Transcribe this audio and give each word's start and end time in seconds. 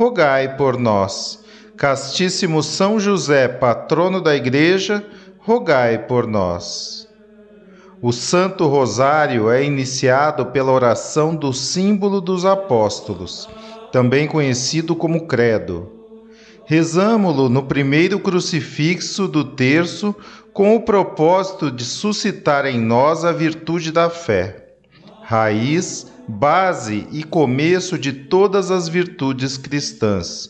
rogai 0.00 0.56
por 0.56 0.78
nós. 0.78 1.44
Castíssimo 1.76 2.62
São 2.62 2.98
José, 2.98 3.46
patrono 3.46 4.18
da 4.18 4.34
Igreja, 4.34 5.04
rogai 5.40 5.98
por 6.06 6.26
nós. 6.26 7.06
O 8.00 8.10
Santo 8.10 8.66
Rosário 8.66 9.50
é 9.50 9.62
iniciado 9.62 10.46
pela 10.46 10.72
oração 10.72 11.36
do 11.36 11.52
símbolo 11.52 12.18
dos 12.18 12.46
apóstolos, 12.46 13.46
também 13.92 14.26
conhecido 14.26 14.96
como 14.96 15.26
Credo. 15.26 15.92
Rezamo-lo 16.64 17.50
no 17.50 17.64
primeiro 17.64 18.18
crucifixo 18.18 19.28
do 19.28 19.44
terço 19.44 20.16
com 20.54 20.74
o 20.74 20.80
propósito 20.80 21.70
de 21.70 21.84
suscitar 21.84 22.64
em 22.64 22.80
nós 22.80 23.22
a 23.22 23.32
virtude 23.32 23.92
da 23.92 24.08
fé, 24.08 24.76
raiz, 25.22 26.10
base 26.30 27.08
e 27.10 27.24
começo 27.24 27.98
de 27.98 28.12
todas 28.12 28.70
as 28.70 28.88
virtudes 28.88 29.56
cristãs, 29.56 30.48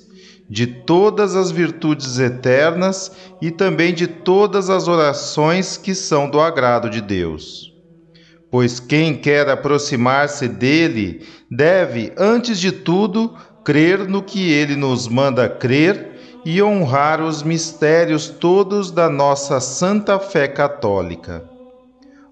de 0.49 0.67
todas 0.67 1.35
as 1.35 1.51
virtudes 1.51 2.19
eternas 2.19 3.11
e 3.41 3.51
também 3.51 3.95
de 3.95 4.07
todas 4.07 4.69
as 4.69 4.87
orações 4.87 5.77
que 5.77 5.95
são 5.95 6.29
do 6.29 6.39
agrado 6.41 6.91
de 6.91 7.01
Deus. 7.01 7.73
Pois 8.51 8.79
quem 8.79 9.17
quer 9.17 9.49
aproximar-se 9.49 10.49
dele 10.49 11.27
deve, 11.51 12.13
antes 12.19 12.59
de 12.59 12.73
tudo, 12.73 13.35
crer 13.65 14.09
no 14.09 14.23
que 14.23 14.53
ele 14.53 14.77
nos 14.77 15.09
manda 15.09 15.49
crer 15.49 16.41
e 16.45 16.63
honrar 16.63 17.23
os 17.23 17.43
mistérios 17.43 18.29
todos 18.29 18.91
da 18.91 19.09
nossa 19.09 19.61
santa 19.61 20.19
fé 20.19 20.49
católica. 20.49 21.45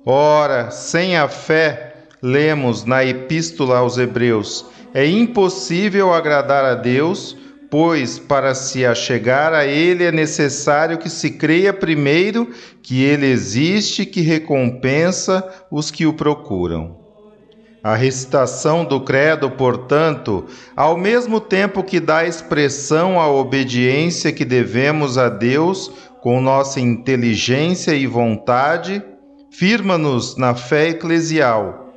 Ora, 0.04 0.70
sem 0.70 1.16
a 1.16 1.28
fé, 1.28 1.87
lemos 2.22 2.84
na 2.84 3.04
Epístola 3.04 3.78
aos 3.78 3.98
Hebreus: 3.98 4.66
é 4.94 5.06
impossível 5.06 6.12
agradar 6.12 6.64
a 6.64 6.74
Deus, 6.74 7.36
pois 7.70 8.18
para 8.18 8.54
se 8.54 8.84
achegar 8.84 9.52
a 9.52 9.66
Ele 9.66 10.04
é 10.04 10.12
necessário 10.12 10.98
que 10.98 11.10
se 11.10 11.32
creia 11.32 11.72
primeiro 11.72 12.48
que 12.82 13.02
Ele 13.02 13.26
existe, 13.26 14.06
que 14.06 14.20
recompensa 14.20 15.46
os 15.70 15.90
que 15.90 16.06
o 16.06 16.14
procuram. 16.14 16.96
A 17.82 17.94
recitação 17.94 18.84
do 18.84 19.00
Credo, 19.00 19.50
portanto, 19.50 20.46
ao 20.74 20.96
mesmo 20.96 21.40
tempo 21.40 21.84
que 21.84 22.00
dá 22.00 22.26
expressão 22.26 23.20
à 23.20 23.30
obediência 23.30 24.32
que 24.32 24.44
devemos 24.44 25.16
a 25.16 25.28
Deus 25.28 25.90
com 26.20 26.40
nossa 26.40 26.80
inteligência 26.80 27.92
e 27.92 28.06
vontade, 28.06 29.02
firma-nos 29.50 30.36
na 30.36 30.54
fé 30.54 30.88
eclesial 30.88 31.87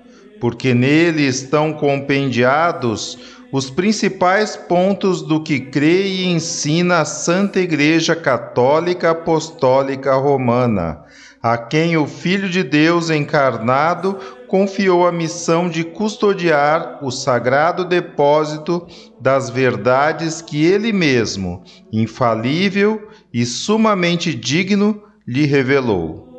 porque 0.42 0.74
nele 0.74 1.22
estão 1.22 1.72
compendiados 1.72 3.40
os 3.52 3.70
principais 3.70 4.56
pontos 4.56 5.22
do 5.22 5.44
que 5.44 5.60
crê 5.60 6.08
e 6.08 6.26
ensina 6.26 7.02
a 7.02 7.06
Santa 7.06 7.60
Igreja 7.60 8.16
Católica 8.16 9.12
Apostólica 9.12 10.16
Romana, 10.16 11.04
a 11.44 11.58
quem 11.58 11.96
o 11.96 12.08
Filho 12.08 12.50
de 12.50 12.64
Deus 12.64 13.12
encarnado 13.12 14.18
confiou 14.48 15.06
a 15.06 15.12
missão 15.12 15.70
de 15.70 15.84
custodiar 15.84 17.00
o 17.04 17.12
sagrado 17.12 17.86
depósito 17.86 18.88
das 19.20 19.50
verdades 19.50 20.42
que 20.42 20.66
ele 20.66 20.92
mesmo, 20.92 21.64
infalível 21.92 23.10
e 23.32 23.46
sumamente 23.46 24.34
digno, 24.34 25.04
lhe 25.28 25.46
revelou. 25.46 26.31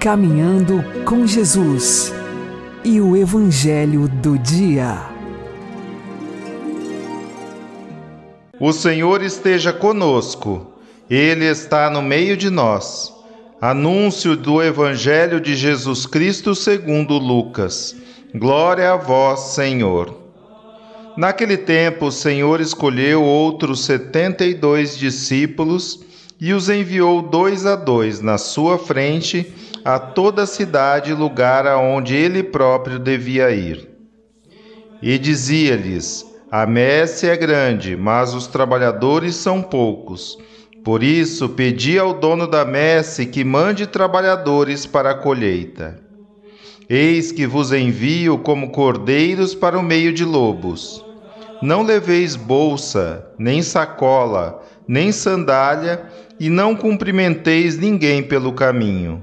Caminhando 0.00 0.82
com 1.04 1.26
Jesus 1.26 2.10
e 2.82 3.02
o 3.02 3.14
Evangelho 3.14 4.08
do 4.08 4.38
Dia. 4.38 4.96
O 8.58 8.72
Senhor 8.72 9.22
esteja 9.22 9.74
conosco, 9.74 10.68
Ele 11.10 11.44
está 11.44 11.90
no 11.90 12.00
meio 12.00 12.34
de 12.34 12.48
nós. 12.48 13.12
Anúncio 13.60 14.38
do 14.38 14.62
Evangelho 14.62 15.38
de 15.38 15.54
Jesus 15.54 16.06
Cristo 16.06 16.54
segundo 16.54 17.18
Lucas. 17.18 17.94
Glória 18.34 18.92
a 18.92 18.96
vós, 18.96 19.52
Senhor. 19.52 20.16
Naquele 21.14 21.58
tempo, 21.58 22.06
o 22.06 22.10
Senhor 22.10 22.62
escolheu 22.62 23.22
outros 23.22 23.84
setenta 23.84 24.46
e 24.46 24.54
dois 24.54 24.96
discípulos 24.96 26.00
e 26.40 26.54
os 26.54 26.70
enviou 26.70 27.20
dois 27.20 27.66
a 27.66 27.76
dois 27.76 28.22
na 28.22 28.38
sua 28.38 28.78
frente 28.78 29.52
a 29.84 29.98
toda 29.98 30.42
a 30.42 30.46
cidade 30.46 31.10
e 31.10 31.14
lugar 31.14 31.66
aonde 31.66 32.14
ele 32.14 32.42
próprio 32.42 32.98
devia 32.98 33.50
ir. 33.50 33.88
E 35.02 35.18
dizia-lhes: 35.18 36.26
A 36.50 36.66
messe 36.66 37.28
é 37.28 37.36
grande, 37.36 37.96
mas 37.96 38.34
os 38.34 38.46
trabalhadores 38.46 39.34
são 39.34 39.62
poucos. 39.62 40.38
Por 40.84 41.02
isso, 41.02 41.48
pedi 41.50 41.98
ao 41.98 42.14
dono 42.14 42.46
da 42.46 42.64
messe 42.64 43.26
que 43.26 43.44
mande 43.44 43.86
trabalhadores 43.86 44.86
para 44.86 45.10
a 45.10 45.14
colheita. 45.14 45.98
Eis 46.88 47.30
que 47.30 47.46
vos 47.46 47.72
envio 47.72 48.38
como 48.38 48.70
cordeiros 48.70 49.54
para 49.54 49.78
o 49.78 49.82
meio 49.82 50.12
de 50.12 50.24
lobos. 50.24 51.04
Não 51.62 51.82
leveis 51.82 52.34
bolsa, 52.34 53.26
nem 53.38 53.62
sacola, 53.62 54.62
nem 54.88 55.12
sandália, 55.12 56.02
e 56.38 56.48
não 56.48 56.74
cumprimenteis 56.74 57.78
ninguém 57.78 58.22
pelo 58.22 58.52
caminho. 58.54 59.22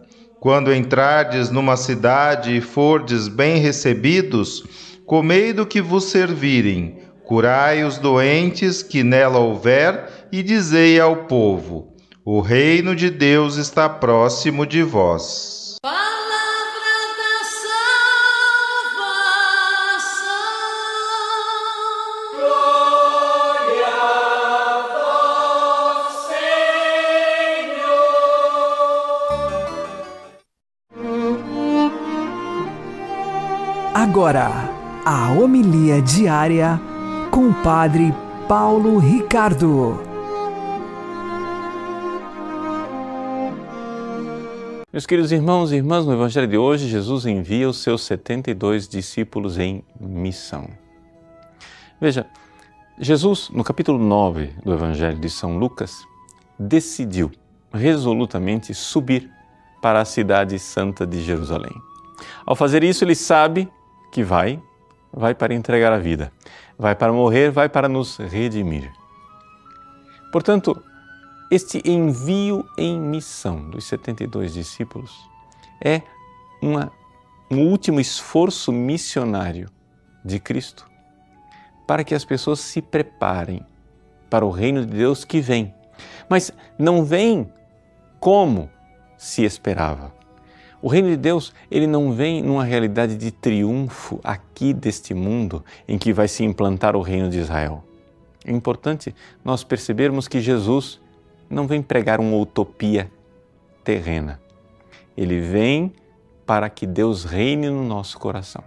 Quando 0.41 0.73
entrardes 0.73 1.51
numa 1.51 1.77
cidade 1.77 2.57
e 2.57 2.61
fordes 2.61 3.27
bem 3.27 3.59
recebidos, 3.59 4.63
comei 5.05 5.53
do 5.53 5.67
que 5.67 5.79
vos 5.79 6.05
servirem, 6.05 6.97
curai 7.23 7.83
os 7.83 7.99
doentes 7.99 8.81
que 8.81 9.03
nela 9.03 9.37
houver, 9.37 10.27
e 10.31 10.41
dizei 10.41 10.99
ao 10.99 11.27
povo: 11.27 11.93
O 12.25 12.41
reino 12.41 12.95
de 12.95 13.11
Deus 13.11 13.57
está 13.57 13.87
próximo 13.87 14.65
de 14.65 14.81
vós. 14.81 15.60
Agora, 34.11 34.69
a 35.05 35.31
homilia 35.31 36.01
diária 36.01 36.77
com 37.31 37.47
o 37.47 37.53
Padre 37.63 38.13
Paulo 38.45 38.97
Ricardo. 38.97 40.01
Meus 44.91 45.05
queridos 45.05 45.31
irmãos 45.31 45.71
e 45.71 45.77
irmãs, 45.77 46.05
no 46.05 46.11
Evangelho 46.11 46.45
de 46.45 46.57
hoje, 46.57 46.89
Jesus 46.89 47.25
envia 47.25 47.69
os 47.69 47.81
seus 47.81 48.03
72 48.03 48.85
discípulos 48.85 49.57
em 49.57 49.81
missão. 49.97 50.67
Veja, 52.01 52.27
Jesus, 52.99 53.49
no 53.49 53.63
capítulo 53.63 53.97
9 53.97 54.55
do 54.61 54.73
Evangelho 54.73 55.21
de 55.21 55.29
São 55.29 55.57
Lucas, 55.57 56.05
decidiu 56.59 57.31
resolutamente 57.71 58.73
subir 58.73 59.31
para 59.81 60.01
a 60.01 60.05
cidade 60.05 60.59
santa 60.59 61.07
de 61.07 61.23
Jerusalém. 61.23 61.71
Ao 62.45 62.57
fazer 62.57 62.83
isso, 62.83 63.05
ele 63.05 63.15
sabe 63.15 63.71
que 64.11 64.23
vai, 64.23 64.61
vai 65.11 65.33
para 65.33 65.53
entregar 65.53 65.91
a 65.93 65.97
vida, 65.97 66.31
vai 66.77 66.95
para 66.95 67.13
morrer, 67.13 67.51
vai 67.51 67.69
para 67.69 67.87
nos 67.87 68.17
redimir. 68.17 68.91
Portanto, 70.31 70.81
este 71.49 71.81
envio 71.85 72.65
em 72.77 72.99
missão 72.99 73.69
dos 73.69 73.85
72 73.85 74.53
discípulos 74.53 75.11
é 75.83 76.01
uma, 76.61 76.91
um 77.49 77.67
último 77.67 77.99
esforço 77.99 78.71
missionário 78.71 79.69
de 80.23 80.39
Cristo 80.39 80.89
para 81.85 82.03
que 82.03 82.15
as 82.15 82.23
pessoas 82.23 82.59
se 82.61 82.81
preparem 82.81 83.65
para 84.29 84.45
o 84.45 84.49
reino 84.49 84.85
de 84.85 84.95
Deus 84.95 85.25
que 85.25 85.41
vem. 85.41 85.73
Mas 86.29 86.51
não 86.79 87.03
vem 87.03 87.51
como 88.17 88.69
se 89.17 89.43
esperava. 89.43 90.13
O 90.81 90.87
reino 90.87 91.09
de 91.09 91.17
Deus, 91.17 91.53
ele 91.69 91.85
não 91.85 92.11
vem 92.11 92.41
numa 92.41 92.63
realidade 92.63 93.15
de 93.15 93.29
triunfo 93.29 94.19
aqui 94.23 94.73
deste 94.73 95.13
mundo 95.13 95.63
em 95.87 95.97
que 95.97 96.11
vai 96.11 96.27
se 96.27 96.43
implantar 96.43 96.95
o 96.95 97.01
reino 97.01 97.29
de 97.29 97.37
Israel. 97.37 97.83
É 98.43 98.51
importante 98.51 99.13
nós 99.45 99.63
percebermos 99.63 100.27
que 100.27 100.41
Jesus 100.41 100.99
não 101.47 101.67
vem 101.67 101.83
pregar 101.83 102.19
uma 102.19 102.35
utopia 102.35 103.11
terrena. 103.83 104.39
Ele 105.15 105.39
vem 105.39 105.93
para 106.47 106.67
que 106.67 106.87
Deus 106.87 107.25
reine 107.25 107.69
no 107.69 107.83
nosso 107.83 108.17
coração. 108.17 108.63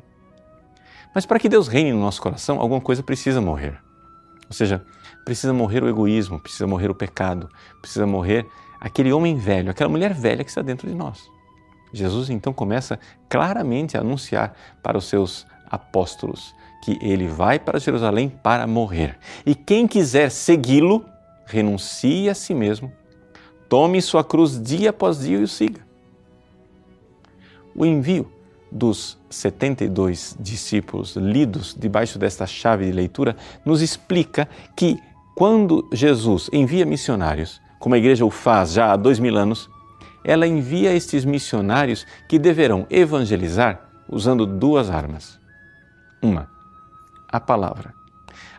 Mas 1.13 1.27
para 1.27 1.41
que 1.41 1.49
Deus 1.49 1.67
reine 1.67 1.93
no 1.93 2.01
nosso 2.01 2.23
coração, 2.23 2.61
alguma 2.61 2.81
coisa 2.81 3.03
precisa 3.03 3.41
morrer. 3.41 3.81
Ou 4.47 4.53
seja, 4.53 4.85
precisa 5.25 5.53
morrer 5.53 5.83
o 5.83 5.89
egoísmo, 5.89 6.39
precisa 6.39 6.67
morrer 6.67 6.91
o 6.91 6.95
pecado, 6.95 7.49
precisa 7.81 8.07
morrer 8.07 8.47
aquele 8.79 9.13
homem 9.13 9.37
velho, 9.37 9.71
aquela 9.71 9.91
mulher 9.91 10.15
velha 10.15 10.45
que 10.45 10.51
está 10.51 10.63
dentro 10.63 10.89
de 10.89 10.95
nós. 10.95 11.34
Jesus 11.95 12.29
então 12.29 12.53
começa 12.53 12.99
claramente 13.29 13.97
a 13.97 14.01
anunciar 14.01 14.55
para 14.83 14.99
os 14.99 15.05
seus 15.05 15.47
apóstolos 15.71 16.55
que 16.83 16.99
ele 17.01 17.27
vai 17.27 17.59
para 17.59 17.79
Jerusalém 17.79 18.29
para 18.29 18.67
morrer. 18.67 19.17
E 19.47 19.55
quem 19.55 19.87
quiser 19.87 20.31
segui-lo, 20.31 21.05
renuncie 21.47 22.29
a 22.29 22.35
si 22.35 22.53
mesmo, 22.55 22.93
tome 23.69 24.03
sua 24.03 24.23
cruz 24.23 24.61
dia 24.61 24.91
após 24.91 25.21
dia 25.21 25.39
e 25.39 25.43
o 25.43 25.49
siga. 25.49 25.81
O 27.75 27.87
envio 27.87 28.31
dos 28.71 29.17
72 29.31 30.37
discípulos 30.39 31.17
lidos 31.17 31.75
debaixo 31.79 32.19
desta 32.19 32.47
chave 32.47 32.87
de 32.87 32.93
leitura 32.93 33.37
nos 33.65 33.81
explica 33.81 34.49
que 34.77 35.01
quando 35.35 35.89
Jesus 35.93 36.51
envia 36.53 36.85
missionários, 36.85 37.61
como 37.79 37.95
a 37.95 37.99
igreja 37.99 38.25
o 38.25 38.31
faz 38.31 38.73
já 38.73 38.93
há 38.93 38.97
dois 38.97 39.19
mil 39.19 39.37
anos, 39.37 39.71
ela 40.25 40.47
envia 40.47 40.93
estes 40.93 41.25
missionários 41.25 42.07
que 42.27 42.39
deverão 42.39 42.87
evangelizar 42.89 43.89
usando 44.09 44.47
duas 44.47 44.91
armas. 44.91 45.39
Uma, 46.23 46.51
a 47.29 47.39
palavra. 47.39 47.95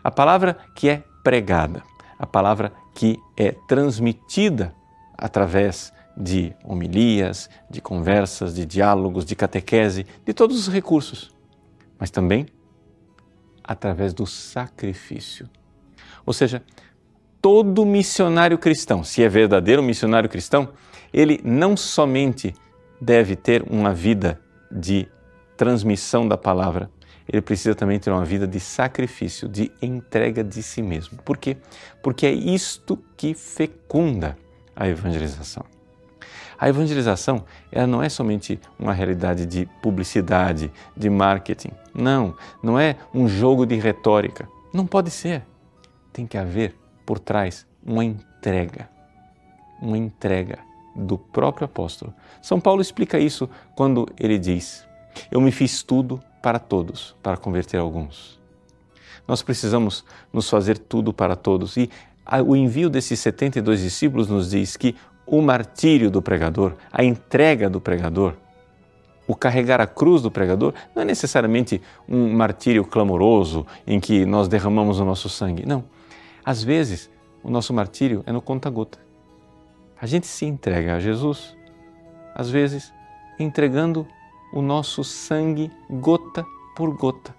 A 0.02 0.10
palavra 0.10 0.56
que 0.74 0.88
é 0.88 1.02
pregada, 1.24 1.82
a 2.18 2.26
palavra 2.26 2.72
que 2.94 3.18
é 3.36 3.52
transmitida 3.66 4.72
através 5.18 5.92
de 6.16 6.54
homilias, 6.64 7.50
de 7.68 7.80
conversas, 7.80 8.54
de 8.54 8.64
diálogos, 8.64 9.24
de 9.24 9.34
catequese, 9.34 10.06
de 10.24 10.32
todos 10.32 10.56
os 10.56 10.72
recursos, 10.72 11.34
mas 11.98 12.10
também 12.10 12.46
através 13.62 14.14
do 14.14 14.26
sacrifício. 14.26 15.50
Ou 16.24 16.32
seja, 16.32 16.62
todo 17.42 17.84
missionário 17.84 18.56
cristão, 18.56 19.02
se 19.02 19.22
é 19.22 19.28
verdadeiro 19.28 19.82
missionário 19.82 20.28
cristão, 20.28 20.70
ele 21.12 21.40
não 21.44 21.76
somente 21.76 22.54
deve 23.00 23.36
ter 23.36 23.62
uma 23.68 23.92
vida 23.92 24.40
de 24.70 25.08
transmissão 25.56 26.26
da 26.26 26.36
palavra, 26.36 26.90
ele 27.28 27.42
precisa 27.42 27.74
também 27.74 27.98
ter 27.98 28.10
uma 28.10 28.24
vida 28.24 28.46
de 28.46 28.60
sacrifício, 28.60 29.48
de 29.48 29.72
entrega 29.82 30.44
de 30.44 30.62
si 30.62 30.80
mesmo. 30.82 31.18
Por 31.22 31.36
quê? 31.36 31.56
Porque 32.02 32.26
é 32.26 32.32
isto 32.32 33.02
que 33.16 33.34
fecunda 33.34 34.36
a 34.74 34.88
evangelização. 34.88 35.64
A 36.58 36.68
evangelização 36.68 37.44
ela 37.70 37.86
não 37.86 38.02
é 38.02 38.08
somente 38.08 38.58
uma 38.78 38.92
realidade 38.92 39.44
de 39.44 39.66
publicidade, 39.82 40.72
de 40.96 41.10
marketing. 41.10 41.72
Não, 41.92 42.34
não 42.62 42.78
é 42.78 42.96
um 43.12 43.28
jogo 43.28 43.66
de 43.66 43.76
retórica. 43.76 44.48
Não 44.72 44.86
pode 44.86 45.10
ser. 45.10 45.42
Tem 46.12 46.26
que 46.26 46.38
haver 46.38 46.74
por 47.04 47.18
trás 47.18 47.66
uma 47.84 48.04
entrega. 48.04 48.88
Uma 49.82 49.98
entrega 49.98 50.58
do 50.96 51.18
próprio 51.18 51.66
apóstolo. 51.66 52.14
São 52.40 52.60
Paulo 52.60 52.80
explica 52.80 53.18
isso 53.18 53.48
quando 53.74 54.08
ele 54.18 54.38
diz: 54.38 54.86
Eu 55.30 55.40
me 55.40 55.52
fiz 55.52 55.82
tudo 55.82 56.20
para 56.42 56.58
todos, 56.58 57.14
para 57.22 57.36
converter 57.36 57.78
alguns. 57.78 58.40
Nós 59.28 59.42
precisamos 59.42 60.04
nos 60.32 60.48
fazer 60.48 60.78
tudo 60.78 61.12
para 61.12 61.34
todos 61.34 61.76
e 61.76 61.90
o 62.44 62.56
envio 62.56 62.88
desses 62.88 63.20
72 63.20 63.80
discípulos 63.80 64.28
nos 64.28 64.50
diz 64.50 64.76
que 64.76 64.94
o 65.26 65.42
martírio 65.42 66.10
do 66.10 66.22
pregador, 66.22 66.74
a 66.92 67.02
entrega 67.02 67.68
do 67.68 67.80
pregador, 67.80 68.34
o 69.26 69.34
carregar 69.34 69.80
a 69.80 69.86
cruz 69.86 70.22
do 70.22 70.30
pregador 70.30 70.72
não 70.94 71.02
é 71.02 71.04
necessariamente 71.04 71.82
um 72.08 72.32
martírio 72.32 72.84
clamoroso 72.84 73.66
em 73.86 73.98
que 73.98 74.24
nós 74.24 74.46
derramamos 74.46 75.00
o 75.00 75.04
nosso 75.04 75.28
sangue. 75.28 75.66
Não. 75.66 75.84
Às 76.44 76.62
vezes, 76.62 77.10
o 77.42 77.50
nosso 77.50 77.74
martírio 77.74 78.22
é 78.24 78.30
no 78.30 78.40
conta-gota. 78.40 79.05
A 80.00 80.06
gente 80.06 80.26
se 80.26 80.44
entrega 80.44 80.96
a 80.96 81.00
Jesus, 81.00 81.56
às 82.34 82.50
vezes, 82.50 82.92
entregando 83.38 84.06
o 84.52 84.60
nosso 84.60 85.02
sangue 85.02 85.70
gota 85.88 86.44
por 86.76 86.94
gota. 86.94 87.34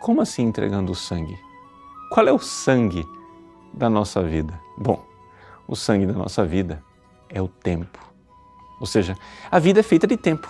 Como 0.00 0.20
assim 0.20 0.42
entregando 0.42 0.92
o 0.92 0.94
sangue? 0.94 1.36
Qual 2.12 2.28
é 2.28 2.32
o 2.32 2.38
sangue 2.38 3.04
da 3.74 3.90
nossa 3.90 4.22
vida? 4.22 4.58
Bom, 4.78 5.04
o 5.66 5.74
sangue 5.74 6.06
da 6.06 6.12
nossa 6.12 6.44
vida 6.44 6.80
é 7.28 7.42
o 7.42 7.48
tempo. 7.48 7.98
Ou 8.78 8.86
seja, 8.86 9.16
a 9.50 9.58
vida 9.58 9.80
é 9.80 9.82
feita 9.82 10.06
de 10.06 10.16
tempo. 10.16 10.48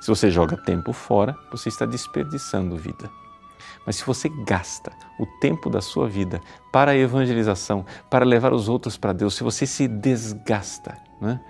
Se 0.00 0.08
você 0.08 0.30
joga 0.30 0.56
tempo 0.56 0.94
fora, 0.94 1.36
você 1.52 1.68
está 1.68 1.84
desperdiçando 1.84 2.76
vida. 2.76 3.10
Mas 3.86 3.96
se 3.96 4.04
você 4.04 4.28
gasta 4.28 4.92
o 5.18 5.26
tempo 5.40 5.70
da 5.70 5.80
sua 5.80 6.08
vida 6.08 6.40
para 6.72 6.92
a 6.92 6.96
evangelização, 6.96 7.84
para 8.08 8.24
levar 8.24 8.52
os 8.52 8.68
outros 8.68 8.96
para 8.96 9.12
Deus, 9.12 9.34
se 9.34 9.42
você 9.42 9.66
se 9.66 9.88
desgasta, 9.88 10.96
né? 11.20 11.40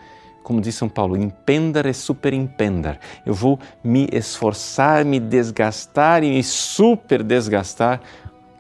como 0.43 0.61
diz 0.61 0.75
São 0.75 0.89
Paulo, 0.89 1.17
impendar 1.17 1.87
e 1.87 1.95
superimpendar. 1.95 2.99
Eu 3.27 3.35
vou 3.35 3.59
me 3.85 4.09
esforçar, 4.13 5.05
me 5.05 5.21
desgastar 5.21 6.25
e 6.25 6.31
me 6.31 6.43
super 6.43 7.23
desgastar 7.23 8.01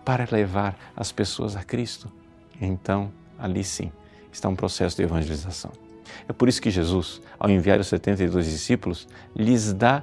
para 0.04 0.28
levar 0.30 0.76
as 0.96 1.10
pessoas 1.10 1.56
a 1.56 1.62
Cristo. 1.62 2.10
Então, 2.60 3.10
ali 3.38 3.64
sim 3.64 3.90
está 4.32 4.48
um 4.48 4.54
processo 4.54 4.96
de 4.96 5.02
evangelização. 5.02 5.72
É 6.28 6.32
por 6.32 6.48
isso 6.48 6.60
que 6.60 6.70
Jesus, 6.70 7.20
ao 7.38 7.50
enviar 7.50 7.80
os 7.80 7.88
72 7.88 8.46
discípulos, 8.46 9.08
lhes 9.34 9.72
dá 9.72 10.02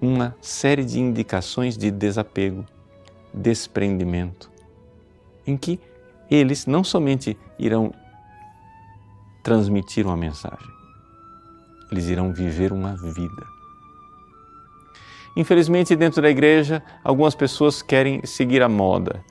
uma 0.00 0.36
série 0.40 0.84
de 0.84 1.00
indicações 1.00 1.76
de 1.76 1.90
desapego, 1.90 2.64
desprendimento, 3.36 4.50
em 5.46 5.56
que 5.56 5.78
eles 6.30 6.66
não 6.66 6.82
somente 6.82 7.38
irão 7.58 7.92
transmitir 9.42 10.06
uma 10.06 10.16
mensagem, 10.16 10.68
eles 11.92 12.08
irão 12.08 12.32
viver 12.32 12.72
uma 12.72 12.96
vida. 12.96 13.46
Infelizmente, 15.36 15.94
dentro 15.94 16.22
da 16.22 16.30
igreja, 16.30 16.82
algumas 17.04 17.34
pessoas 17.34 17.82
querem 17.82 18.24
seguir 18.24 18.62
a 18.62 18.68
moda, 18.68 19.22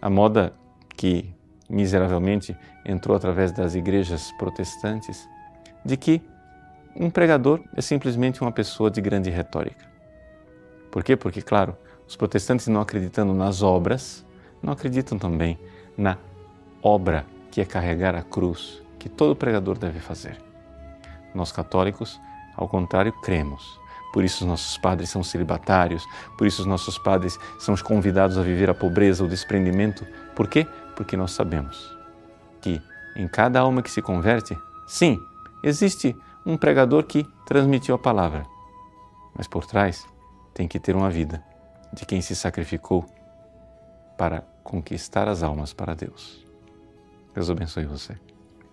a 0.00 0.08
moda 0.08 0.54
que 0.96 1.32
miseravelmente 1.68 2.56
entrou 2.84 3.16
através 3.16 3.52
das 3.52 3.74
igrejas 3.74 4.32
protestantes, 4.32 5.28
de 5.84 5.96
que 5.96 6.22
um 6.96 7.10
pregador 7.10 7.60
é 7.76 7.80
simplesmente 7.80 8.40
uma 8.40 8.50
pessoa 8.50 8.90
de 8.90 9.00
grande 9.00 9.30
retórica. 9.30 9.88
Por 10.90 11.04
quê? 11.04 11.14
Porque, 11.16 11.40
claro, 11.40 11.76
os 12.10 12.16
protestantes 12.16 12.66
não 12.66 12.80
acreditando 12.80 13.32
nas 13.32 13.62
obras, 13.62 14.26
não 14.60 14.72
acreditam 14.72 15.16
também 15.16 15.56
na 15.96 16.18
obra 16.82 17.24
que 17.52 17.60
é 17.60 17.64
carregar 17.64 18.16
a 18.16 18.22
cruz, 18.22 18.82
que 18.98 19.08
todo 19.08 19.36
pregador 19.36 19.78
deve 19.78 20.00
fazer. 20.00 20.36
Nós 21.32 21.52
católicos, 21.52 22.20
ao 22.56 22.68
contrário, 22.68 23.12
cremos. 23.22 23.78
Por 24.12 24.24
isso 24.24 24.42
os 24.42 24.50
nossos 24.50 24.76
padres 24.76 25.08
são 25.08 25.22
celibatários, 25.22 26.04
por 26.36 26.48
isso 26.48 26.62
os 26.62 26.66
nossos 26.66 26.98
padres 26.98 27.38
são 27.60 27.76
convidados 27.76 28.36
a 28.36 28.42
viver 28.42 28.68
a 28.68 28.74
pobreza, 28.74 29.22
o 29.22 29.28
desprendimento. 29.28 30.04
Por 30.34 30.48
quê? 30.48 30.66
Porque 30.96 31.16
nós 31.16 31.30
sabemos 31.30 31.96
que 32.60 32.82
em 33.14 33.28
cada 33.28 33.60
alma 33.60 33.82
que 33.82 33.90
se 33.90 34.02
converte, 34.02 34.58
sim, 34.84 35.16
existe 35.62 36.16
um 36.44 36.56
pregador 36.56 37.04
que 37.04 37.24
transmitiu 37.46 37.94
a 37.94 37.98
palavra, 37.98 38.44
mas 39.32 39.46
por 39.46 39.64
trás 39.64 40.04
tem 40.52 40.66
que 40.66 40.80
ter 40.80 40.96
uma 40.96 41.08
vida 41.08 41.48
de 41.92 42.06
quem 42.06 42.20
se 42.20 42.34
sacrificou 42.36 43.04
para 44.16 44.42
conquistar 44.62 45.28
as 45.28 45.42
almas 45.42 45.72
para 45.72 45.94
Deus. 45.94 46.44
Deus 47.34 47.50
abençoe 47.50 47.84
você. 47.84 48.16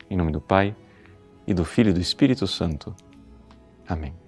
Em 0.10 0.18
nome 0.18 0.32
do 0.32 0.42
Pai, 0.42 0.76
e 1.48 1.54
do 1.54 1.64
Filho 1.64 1.92
e 1.92 1.94
do 1.94 2.02
Espírito 2.02 2.46
Santo. 2.46 2.94
Amém. 3.88 4.27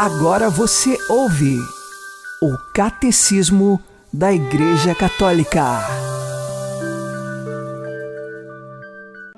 Agora 0.00 0.48
você 0.48 0.96
ouve 1.08 1.58
o 2.40 2.56
Catecismo 2.72 3.82
da 4.12 4.32
Igreja 4.32 4.94
Católica. 4.94 5.80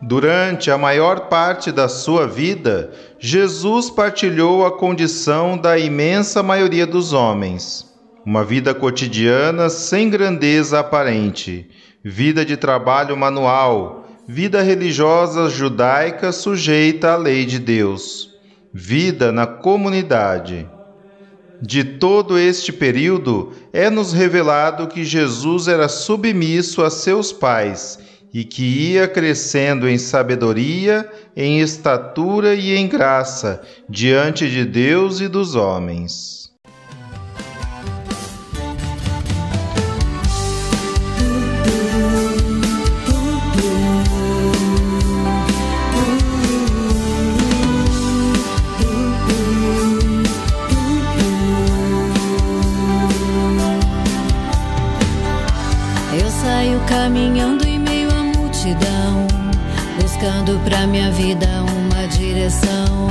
Durante 0.02 0.70
a 0.70 0.76
maior 0.76 1.30
parte 1.30 1.72
da 1.72 1.88
sua 1.88 2.26
vida, 2.26 2.90
Jesus 3.18 3.88
partilhou 3.88 4.66
a 4.66 4.76
condição 4.76 5.56
da 5.56 5.78
imensa 5.78 6.42
maioria 6.42 6.86
dos 6.86 7.14
homens. 7.14 7.86
Uma 8.22 8.44
vida 8.44 8.74
cotidiana 8.74 9.70
sem 9.70 10.10
grandeza 10.10 10.80
aparente, 10.80 11.70
vida 12.04 12.44
de 12.44 12.58
trabalho 12.58 13.16
manual, 13.16 14.04
vida 14.28 14.60
religiosa 14.60 15.48
judaica 15.48 16.30
sujeita 16.32 17.12
à 17.12 17.16
lei 17.16 17.46
de 17.46 17.58
Deus 17.58 18.29
vida 18.72 19.32
na 19.32 19.46
comunidade. 19.46 20.68
De 21.60 21.84
todo 21.84 22.38
este 22.38 22.72
período, 22.72 23.52
é-nos 23.72 24.12
revelado 24.12 24.88
que 24.88 25.04
Jesus 25.04 25.68
era 25.68 25.88
submisso 25.88 26.82
a 26.82 26.88
seus 26.88 27.32
pais 27.32 27.98
e 28.32 28.44
que 28.44 28.62
ia 28.62 29.06
crescendo 29.06 29.88
em 29.88 29.98
sabedoria, 29.98 31.10
em 31.36 31.60
estatura 31.60 32.54
e 32.54 32.74
em 32.74 32.88
graça 32.88 33.60
diante 33.88 34.48
de 34.48 34.64
Deus 34.64 35.20
e 35.20 35.28
dos 35.28 35.54
homens. 35.54 36.39
Buscando 60.50 60.58
pra 60.64 60.86
minha 60.86 61.10
vida 61.12 61.46
uma 61.62 62.06
direção. 62.08 63.08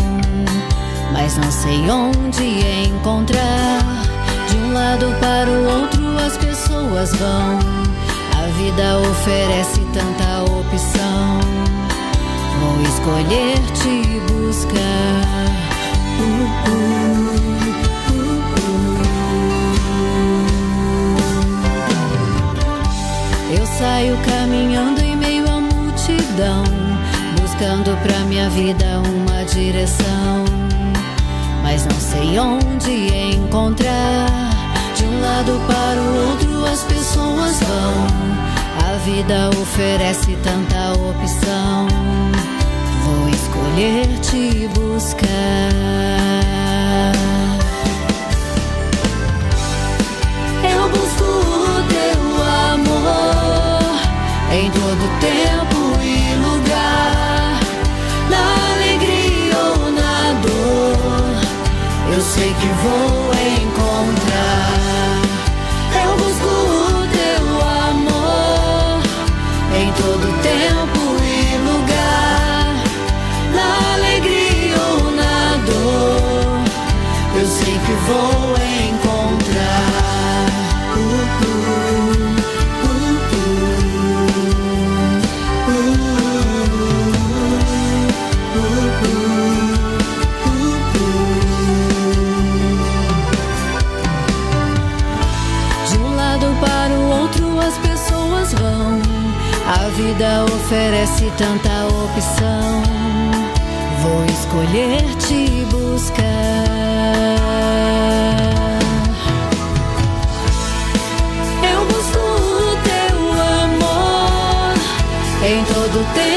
Mas 1.14 1.38
não 1.38 1.52
sei 1.52 1.90
onde 1.90 2.88
encontrar. 2.88 3.80
De 4.50 4.58
um 4.58 4.74
lado 4.74 5.06
para 5.20 5.50
o 5.50 5.82
outro 5.82 6.18
as 6.26 6.38
pessoas 6.38 7.12
vão. 7.16 7.60
A 8.38 8.48
vida 8.58 9.00
oferece 9.10 9.82
tanta 9.94 10.44
opção. 10.44 11.40
Vou 12.60 12.82
escolher 12.84 13.58
te 13.74 14.20
buscar. 14.34 15.50
Uh, 16.20 16.66
uh. 16.72 16.90
saio 23.80 24.18
caminhando 24.26 25.02
em 25.02 25.16
meio 25.16 25.50
à 25.50 25.62
multidão, 25.62 26.64
buscando 27.60 27.98
pra 28.02 28.20
minha 28.20 28.50
vida 28.50 28.86
uma 29.06 29.44
direção. 29.44 30.46
Mas 31.62 31.86
não 31.86 32.00
sei 32.00 32.40
onde 32.40 33.34
encontrar. 33.36 34.28
De 34.96 35.04
um 35.04 35.22
lado 35.22 35.60
para 35.68 36.00
o 36.00 36.30
outro 36.30 36.66
as 36.66 36.84
pessoas 36.84 37.60
vão. 37.60 38.08
A 38.88 38.98
vida 39.00 39.50
oferece 39.62 40.38
tanta 40.42 40.94
opção. 40.94 41.88
Vou 43.04 43.30
escolher 43.30 44.08
te 44.22 44.68
buscar. 44.80 46.00
em 54.52 54.72
todo 54.72 55.20
tempo 55.22 55.69
eu 62.20 62.24
sei 62.24 62.54
que 62.54 62.68
vou 62.84 63.32
encontrar. 63.64 64.29
Vida 100.02 100.46
oferece 100.46 101.30
tanta 101.38 101.86
opção. 101.88 102.82
Vou 104.02 104.26
escolher 104.26 105.04
te 105.18 105.66
buscar. 105.66 106.24
Eu 111.72 111.86
busco 111.86 112.18
o 112.18 112.78
teu 112.88 113.18
amor 113.66 114.74
em 115.44 115.64
todo 115.66 116.14
tempo 116.14 116.29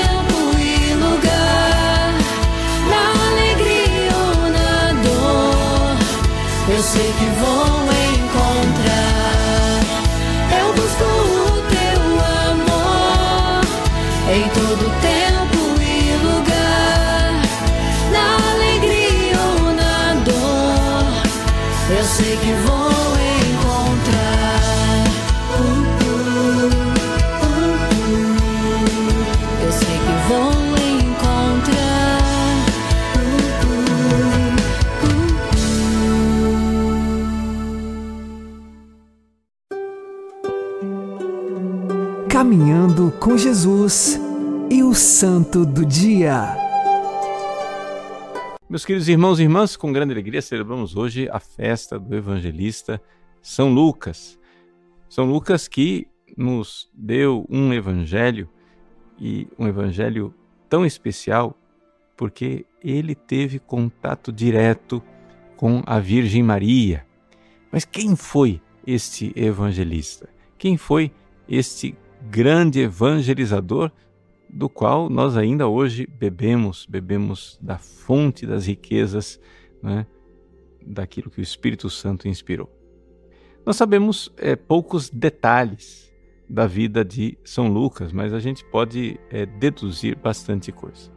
Caminhando 42.29 43.13
com 43.21 43.37
Jesus 43.37 44.19
e 44.69 44.83
o 44.83 44.95
Santo 44.95 45.65
do 45.65 45.87
Dia. 45.87 46.62
Meus 48.73 48.87
queridos 48.87 49.07
irmãos 49.07 49.39
e 49.39 49.43
irmãs, 49.43 49.77
com 49.77 49.93
grande 49.93 50.15
alegria 50.15 50.41
celebramos 50.41 50.97
hoje 50.97 51.29
a 51.31 51.39
festa 51.39 51.99
do 51.99 52.17
evangelista 52.17 52.99
São 53.43 53.71
Lucas. 53.71 54.39
São 55.11 55.27
Lucas 55.27 55.69
que 55.69 56.09
nos 56.39 56.91
deu 56.95 57.45
um 57.51 57.75
evangelho 57.75 58.49
e 59.21 59.47
um 59.59 59.69
evangelho 59.69 60.35
tão 60.71 60.87
especial 60.87 61.55
porque 62.17 62.65
ele 62.83 63.15
teve 63.15 63.59
contato 63.59 64.33
direto 64.33 65.03
com 65.55 65.83
a 65.85 65.99
Virgem 65.99 66.43
Maria. 66.43 67.05
Mas 67.71 67.85
quem 67.85 68.17
foi 68.17 68.59
este 68.87 69.35
evangelista? 69.37 70.31
Quem 70.57 70.79
foi 70.79 71.13
este 71.47 71.95
grande 72.23 72.81
evangelizador 72.81 73.93
do 74.53 74.69
qual 74.69 75.09
nós 75.09 75.37
ainda 75.37 75.67
hoje 75.67 76.07
bebemos, 76.07 76.87
bebemos 76.87 77.59
da 77.61 77.79
fonte 77.79 78.47
das 78.47 78.67
riquezas, 78.67 79.41
né, 79.83 80.07
daquilo 80.85 81.31
que 81.31 81.41
o 81.41 81.43
Espírito 81.43 81.89
Santo 81.89 82.29
inspirou. 82.29 82.71
Nós 83.65 83.77
sabemos 83.77 84.31
é, 84.37 84.55
poucos 84.55 85.09
detalhes 85.09 86.13
da 86.49 86.67
vida 86.67 87.03
de 87.03 87.39
São 87.43 87.69
Lucas, 87.69 88.13
mas 88.13 88.35
a 88.35 88.41
gente 88.41 88.63
pode 88.67 89.19
é, 89.31 89.47
deduzir 89.47 90.17
bastante 90.17 90.71
coisa. 90.71 91.11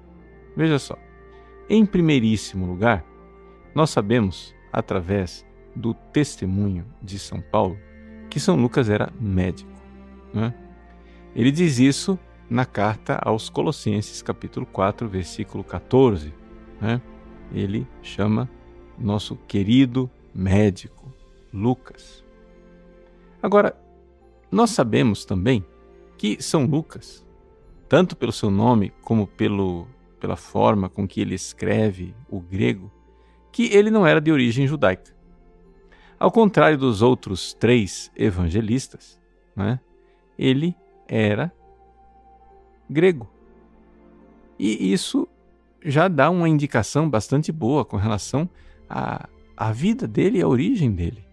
Veja 0.56 0.80
só, 0.80 0.98
em 1.68 1.86
primeiríssimo 1.86 2.66
lugar, 2.66 3.04
nós 3.74 3.90
sabemos, 3.90 4.56
através 4.72 5.46
do 5.76 5.94
testemunho 5.94 6.86
de 7.02 7.20
São 7.20 7.42
Paulo, 7.42 7.78
que 8.30 8.40
São 8.40 8.56
Lucas 8.56 8.90
era 8.90 9.12
médico. 9.20 9.72
Né? 10.34 10.54
Ele 11.36 11.52
diz 11.52 11.80
isso 11.80 12.18
na 12.50 12.66
carta 12.66 13.20
aos 13.22 13.50
Colossenses, 13.50 14.22
capítulo 14.22 14.66
4, 14.66 15.08
versículo 15.08 15.64
14. 15.64 16.34
Né? 16.80 17.02
Ele 17.54 17.88
chama 18.02 18.50
nosso 18.98 19.36
querido 19.48 20.10
médico, 20.34 21.12
Lucas. 21.54 22.24
Agora, 23.42 23.76
nós 24.52 24.72
sabemos 24.72 25.26
também 25.26 25.66
que 26.18 26.42
São 26.42 26.66
Lucas, 26.66 27.26
tanto 27.90 28.16
pelo 28.16 28.32
seu 28.32 28.50
nome 28.50 28.94
como 29.02 29.28
pelo, 29.28 29.88
pela 30.20 30.36
forma 30.36 30.90
com 30.90 31.08
que 31.08 31.22
ele 31.22 31.36
escreve 31.36 32.16
o 32.30 32.40
grego, 32.40 32.92
que 33.52 33.74
ele 33.74 33.90
não 33.90 34.06
era 34.06 34.22
de 34.22 34.32
origem 34.32 34.68
judaica. 34.68 35.16
Ao 36.18 36.32
contrário 36.32 36.78
dos 36.78 37.02
outros 37.02 37.54
três 37.54 38.12
evangelistas, 38.16 39.20
né, 39.56 39.80
ele 40.38 40.76
era 41.08 41.52
grego. 42.90 43.30
E 44.58 44.92
isso 44.92 45.28
já 45.84 46.08
dá 46.08 46.30
uma 46.30 46.50
indicação 46.50 47.10
bastante 47.10 47.52
boa 47.52 47.86
com 47.86 47.98
relação 47.98 48.50
à, 48.90 49.28
à 49.56 49.72
vida 49.72 50.08
dele 50.08 50.40
e 50.40 50.42
à 50.42 50.48
origem 50.48 50.92
dele. 50.92 51.26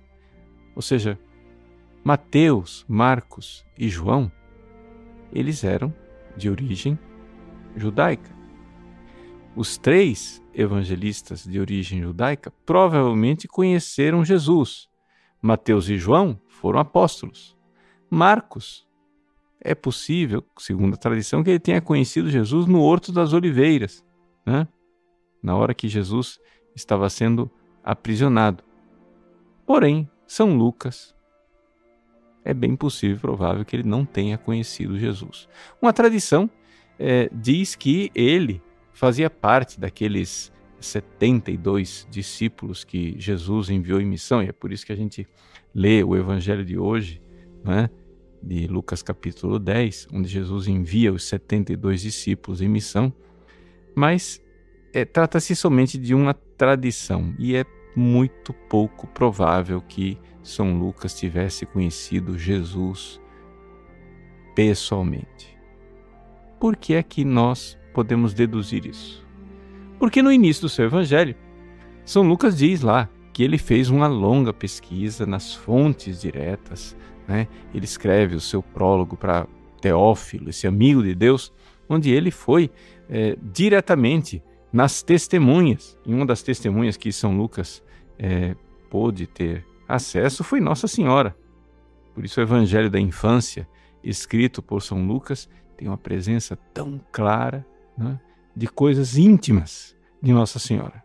Ou 0.75 0.83
seja, 0.83 1.19
Mateus, 2.05 2.85
Marcos 2.89 3.65
e 3.79 3.89
João, 3.89 4.31
eles 5.33 5.65
eram 5.65 5.95
de 6.37 6.51
origem 6.51 6.99
judaica. 7.77 8.31
Os 9.55 9.77
três 9.77 10.43
evangelistas 10.55 11.45
de 11.45 11.61
origem 11.61 12.03
judaica 12.03 12.51
provavelmente 12.65 13.47
conheceram 13.47 14.25
Jesus. 14.25 14.89
Mateus 15.41 15.89
e 15.89 15.99
João 15.99 16.41
foram 16.49 16.81
apóstolos. 16.81 17.57
Marcos 18.11 18.87
é 19.65 19.75
possível, 19.75 20.45
segundo 20.59 20.95
a 20.95 20.97
tradição, 20.97 21.43
que 21.43 21.51
ele 21.51 21.61
tenha 21.61 21.81
conhecido 21.81 22.29
Jesus 22.29 22.67
no 22.67 22.81
Horto 22.81 23.13
das 23.13 23.33
Oliveiras, 23.33 24.05
né? 24.45 24.67
na 25.43 25.57
hora 25.57 25.73
que 25.73 25.89
Jesus 25.89 26.39
estava 26.75 27.09
sendo 27.09 27.51
aprisionado. 27.83 28.65
Porém, 29.65 30.09
São 30.27 30.57
Lucas 30.57 31.15
é 32.45 32.53
bem 32.53 32.75
possível, 32.75 33.19
provável, 33.21 33.65
que 33.65 33.77
ele 33.77 33.89
não 33.89 34.05
tenha 34.05 34.37
conhecido 34.37 34.99
Jesus. 34.99 35.49
Uma 35.81 35.93
tradição 35.93 36.51
é, 36.99 37.31
diz 37.33 37.77
que 37.77 38.11
ele 38.15 38.61
fazia 38.93 39.31
parte 39.31 39.79
daqueles 39.79 40.53
72 40.81 42.09
discípulos 42.11 42.83
que 42.83 43.15
Jesus 43.17 43.71
enviou 43.71 44.01
em 44.01 44.07
missão, 44.07 44.43
e 44.43 44.49
é 44.49 44.53
por 44.53 44.73
isso 44.73 44.85
que 44.85 44.93
a 44.93 44.97
gente 44.97 45.27
lê 45.73 46.03
o 46.03 46.17
evangelho 46.17 46.65
de 46.65 46.77
hoje, 46.77 47.23
né? 47.65 47.89
De 48.43 48.67
Lucas 48.67 49.03
capítulo 49.03 49.59
10, 49.59 50.09
onde 50.13 50.29
Jesus 50.29 50.67
envia 50.67 51.13
os 51.13 51.25
72 51.29 52.03
discípulos 52.03 52.61
em 52.61 52.69
missão, 52.69 53.13
mas 53.95 54.43
é, 54.93 55.05
trata-se 55.05 55.55
somente 55.55 55.97
de 55.97 56.15
uma 56.15 56.35
tradição 56.35 57.35
e 57.39 57.55
é 57.55 57.65
muito 57.95 58.53
pouco 58.53 59.07
provável 59.07 59.81
que 59.81 60.19
São 60.43 60.79
Lucas 60.79 61.15
tivesse 61.15 61.65
conhecido 61.67 62.39
Jesus 62.39 63.21
pessoalmente. 64.55 65.57
Por 66.59 66.77
que 66.77 66.95
é 66.95 67.03
que 67.03 67.25
nós 67.25 67.79
podemos 67.93 68.35
deduzir 68.35 68.87
isso? 68.87 69.27
Porque 69.99 70.23
no 70.23 70.33
início 70.33 70.63
do 70.63 70.69
seu 70.69 70.87
evangelho, 70.87 71.37
São 72.05 72.23
Lucas 72.23 72.57
diz 72.57 72.81
lá 72.81 73.09
que 73.33 73.43
ele 73.43 73.57
fez 73.57 73.89
uma 73.89 74.07
longa 74.07 74.53
pesquisa 74.53 75.25
nas 75.25 75.55
fontes 75.55 76.21
diretas 76.21 76.97
né? 77.27 77.49
Ele 77.75 77.85
escreve 77.85 78.35
o 78.35 78.41
seu 78.41 78.63
prólogo 78.63 79.17
para 79.17 79.47
Teófilo, 79.81 80.51
esse 80.51 80.67
amigo 80.67 81.03
de 81.03 81.15
Deus, 81.15 81.53
onde 81.89 82.11
ele 82.11 82.31
foi 82.31 82.71
é, 83.09 83.37
diretamente 83.43 84.43
nas 84.73 85.03
testemunhas. 85.03 85.99
E 86.07 86.15
uma 86.15 86.25
das 86.25 86.43
testemunhas 86.43 86.97
que 86.97 87.13
São 87.13 87.37
Lucas 87.37 87.83
é, 88.19 88.55
pôde 88.89 89.27
ter 89.27 89.67
acesso 89.89 90.45
foi 90.45 90.61
Nossa 90.61 90.87
Senhora. 90.87 91.37
Por 92.15 92.25
isso, 92.25 92.41
o 92.41 92.43
Evangelho 92.43 92.91
da 92.91 93.01
Infância, 93.01 93.69
escrito 94.03 94.63
por 94.63 94.83
São 94.83 95.07
Lucas, 95.07 95.49
tem 95.77 95.89
uma 95.89 95.99
presença 95.99 96.57
tão 96.73 97.01
clara 97.11 97.67
né, 97.97 98.21
de 98.55 98.67
coisas 98.67 99.17
íntimas 99.17 99.97
de 100.23 100.33
Nossa 100.33 100.59
Senhora. 100.59 101.03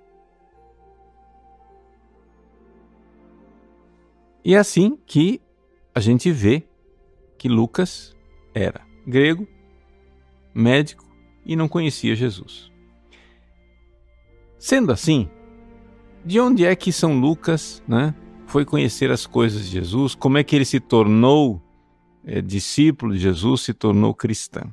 E 4.43 4.53
é 4.53 4.58
assim 4.58 4.97
que 5.06 5.41
a 5.97 5.99
gente 5.99 6.31
vê 6.31 6.63
que 7.39 7.49
Lucas 7.49 8.15
era 8.53 8.86
grego, 9.07 9.47
médico 10.53 11.03
e 11.43 11.55
não 11.55 11.67
conhecia 11.67 12.15
Jesus. 12.15 12.71
Sendo 14.60 14.91
assim, 14.91 15.27
de 16.23 16.39
onde 16.39 16.63
é 16.63 16.75
que 16.75 16.91
São 16.91 17.19
Lucas 17.19 17.81
né, 17.88 18.13
foi 18.45 18.63
conhecer 18.63 19.10
as 19.10 19.25
coisas 19.25 19.65
de 19.65 19.71
Jesus? 19.71 20.13
Como 20.13 20.38
é 20.38 20.43
que 20.43 20.55
ele 20.55 20.65
se 20.65 20.79
tornou 20.79 21.60
é, 22.23 22.43
discípulo 22.43 23.13
de 23.13 23.19
Jesus, 23.19 23.62
se 23.62 23.73
tornou 23.73 24.13
cristão? 24.13 24.71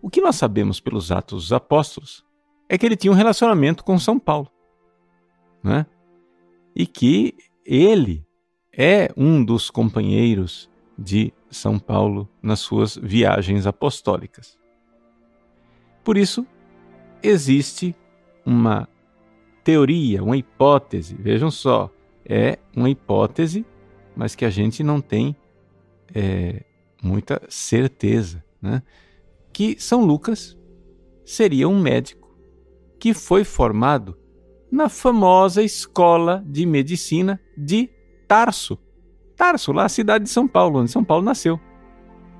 O 0.00 0.08
que 0.08 0.22
nós 0.22 0.36
sabemos 0.36 0.80
pelos 0.80 1.12
Atos 1.12 1.42
dos 1.42 1.52
Apóstolos 1.52 2.24
é 2.66 2.78
que 2.78 2.86
ele 2.86 2.96
tinha 2.96 3.12
um 3.12 3.16
relacionamento 3.16 3.84
com 3.84 3.98
São 3.98 4.18
Paulo. 4.18 4.50
Né? 5.62 5.84
E 6.74 6.86
que 6.86 7.36
ele 7.62 8.26
é 8.76 9.10
um 9.16 9.44
dos 9.44 9.70
companheiros 9.70 10.70
de 10.98 11.32
São 11.50 11.78
Paulo 11.78 12.28
nas 12.42 12.60
suas 12.60 12.96
viagens 12.96 13.66
apostólicas. 13.66 14.58
Por 16.02 16.16
isso, 16.16 16.46
existe 17.22 17.94
uma 18.44 18.88
teoria, 19.62 20.22
uma 20.22 20.36
hipótese, 20.36 21.16
vejam 21.18 21.50
só, 21.50 21.90
é 22.24 22.58
uma 22.76 22.90
hipótese, 22.90 23.64
mas 24.14 24.34
que 24.34 24.44
a 24.44 24.50
gente 24.50 24.82
não 24.82 25.00
tem 25.00 25.34
é, 26.14 26.62
muita 27.02 27.40
certeza, 27.48 28.44
né? 28.60 28.82
que 29.52 29.76
São 29.80 30.04
Lucas 30.04 30.58
seria 31.24 31.68
um 31.68 31.80
médico 31.80 32.36
que 32.98 33.14
foi 33.14 33.44
formado 33.44 34.18
na 34.70 34.88
famosa 34.88 35.62
escola 35.62 36.44
de 36.46 36.66
medicina 36.66 37.40
de 37.56 37.88
Tarso. 38.26 38.78
Tarso, 39.36 39.72
lá 39.72 39.84
a 39.84 39.88
cidade 39.88 40.24
de 40.24 40.30
São 40.30 40.46
Paulo, 40.46 40.80
onde 40.80 40.90
São 40.90 41.04
Paulo 41.04 41.24
nasceu. 41.24 41.58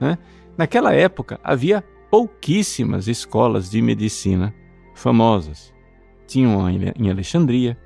Né? 0.01 0.19
Naquela 0.57 0.93
época 0.93 1.41
havia 1.43 1.83
pouquíssimas 2.11 3.09
escolas 3.09 3.71
de 3.71 3.83
medicina 3.83 4.55
famosas. 4.95 5.75
Tinha 6.27 6.49
uma 6.49 6.71
em 6.73 7.11
Alexandria, 7.11 7.77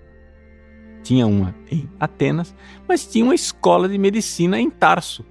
tinha 1.03 1.27
uma 1.27 1.55
em 1.71 1.89
Atenas, 1.99 2.55
mas 2.87 3.07
tinha 3.07 3.25
uma 3.25 3.35
escola 3.35 3.89
de 3.89 3.97
medicina 3.97 4.61
em 4.61 4.69
Tarso. 4.69 5.25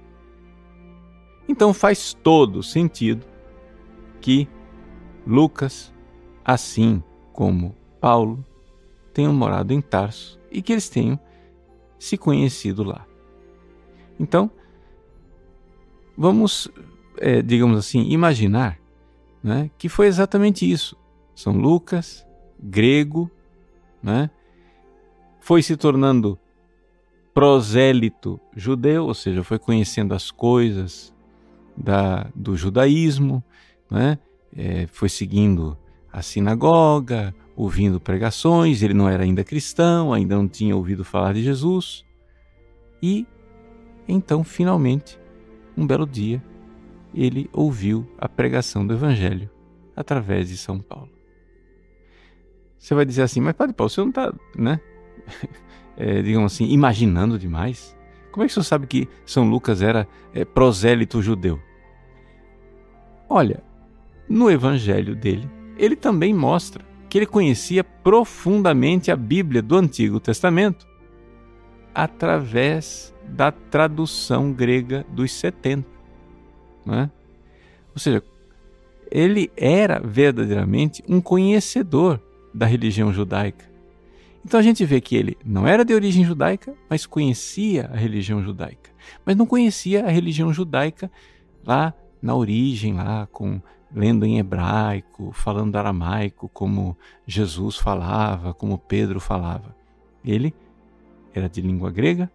Então 1.48 1.72
faz 1.72 2.12
todo 2.12 2.62
sentido 2.62 3.24
que 4.20 4.48
Lucas, 5.26 5.94
assim 6.44 7.02
como 7.32 7.74
Paulo, 8.00 8.44
tenham 9.14 9.32
morado 9.32 9.72
em 9.72 9.80
Tarso 9.80 10.38
e 10.50 10.60
que 10.60 10.72
eles 10.72 10.88
tenham 10.88 11.18
se 11.98 12.16
conhecido 12.16 12.82
lá. 12.82 13.06
Então, 14.18 14.50
vamos, 16.16 16.68
é, 17.18 17.40
digamos 17.42 17.78
assim, 17.78 18.08
imaginar 18.08 18.78
né, 19.42 19.70
que 19.78 19.88
foi 19.88 20.06
exatamente 20.06 20.70
isso. 20.70 20.96
São 21.34 21.52
Lucas, 21.52 22.26
grego, 22.58 23.30
né, 24.02 24.30
foi 25.40 25.62
se 25.62 25.76
tornando 25.76 26.38
prosélito 27.32 28.40
judeu, 28.56 29.06
ou 29.06 29.14
seja, 29.14 29.44
foi 29.44 29.58
conhecendo 29.58 30.12
as 30.12 30.30
coisas 30.30 31.14
da, 31.76 32.28
do 32.34 32.56
judaísmo, 32.56 33.42
né, 33.88 34.18
é, 34.56 34.86
foi 34.88 35.08
seguindo 35.08 35.78
a 36.12 36.20
sinagoga, 36.20 37.34
ouvindo 37.58 37.98
pregações, 37.98 38.84
ele 38.84 38.94
não 38.94 39.08
era 39.08 39.24
ainda 39.24 39.42
cristão, 39.42 40.12
ainda 40.12 40.36
não 40.36 40.46
tinha 40.46 40.76
ouvido 40.76 41.04
falar 41.04 41.34
de 41.34 41.42
Jesus. 41.42 42.04
E 43.02 43.26
então, 44.06 44.44
finalmente, 44.44 45.18
um 45.76 45.84
belo 45.84 46.06
dia, 46.06 46.40
ele 47.12 47.50
ouviu 47.52 48.08
a 48.16 48.28
pregação 48.28 48.86
do 48.86 48.94
Evangelho 48.94 49.50
através 49.96 50.48
de 50.48 50.56
São 50.56 50.78
Paulo. 50.78 51.10
Você 52.78 52.94
vai 52.94 53.04
dizer 53.04 53.22
assim, 53.22 53.40
mas 53.40 53.56
Padre 53.56 53.74
Paulo, 53.74 53.90
você 53.90 54.00
não 54.02 54.10
está, 54.10 54.32
né? 54.56 54.80
É, 55.96 56.22
digamos 56.22 56.52
assim, 56.52 56.66
imaginando 56.66 57.36
demais? 57.36 57.96
Como 58.30 58.44
é 58.44 58.46
que 58.46 58.54
você 58.54 58.62
sabe 58.62 58.86
que 58.86 59.08
São 59.26 59.50
Lucas 59.50 59.82
era 59.82 60.06
é, 60.32 60.44
prosélito 60.44 61.20
judeu? 61.20 61.60
Olha, 63.28 63.64
no 64.28 64.48
evangelho 64.48 65.16
dele, 65.16 65.50
ele 65.76 65.96
também 65.96 66.32
mostra 66.32 66.87
que 67.08 67.18
ele 67.18 67.26
conhecia 67.26 67.82
profundamente 67.82 69.10
a 69.10 69.16
Bíblia 69.16 69.62
do 69.62 69.76
Antigo 69.76 70.20
Testamento 70.20 70.86
através 71.94 73.14
da 73.24 73.50
tradução 73.50 74.52
grega 74.52 75.04
dos 75.10 75.32
70. 75.32 75.86
Né? 76.84 77.10
Ou 77.94 77.98
seja, 77.98 78.22
ele 79.10 79.50
era 79.56 80.00
verdadeiramente 80.00 81.02
um 81.08 81.20
conhecedor 81.20 82.20
da 82.54 82.66
religião 82.66 83.12
judaica. 83.12 83.68
Então 84.44 84.60
a 84.60 84.62
gente 84.62 84.84
vê 84.84 85.00
que 85.00 85.16
ele 85.16 85.36
não 85.44 85.66
era 85.66 85.84
de 85.84 85.92
origem 85.92 86.24
judaica, 86.24 86.74
mas 86.88 87.06
conhecia 87.06 87.90
a 87.92 87.96
religião 87.96 88.42
judaica. 88.42 88.90
Mas 89.24 89.36
não 89.36 89.46
conhecia 89.46 90.04
a 90.04 90.08
religião 90.08 90.52
judaica 90.52 91.10
lá 91.64 91.92
na 92.20 92.34
origem, 92.34 92.94
lá 92.94 93.26
com 93.30 93.60
lendo 93.92 94.24
em 94.24 94.38
hebraico, 94.38 95.32
falando 95.32 95.76
aramaico, 95.76 96.48
como 96.48 96.96
Jesus 97.26 97.76
falava, 97.76 98.52
como 98.52 98.78
Pedro 98.78 99.20
falava. 99.20 99.74
Ele 100.24 100.54
era 101.34 101.48
de 101.48 101.60
língua 101.60 101.90
grega 101.90 102.30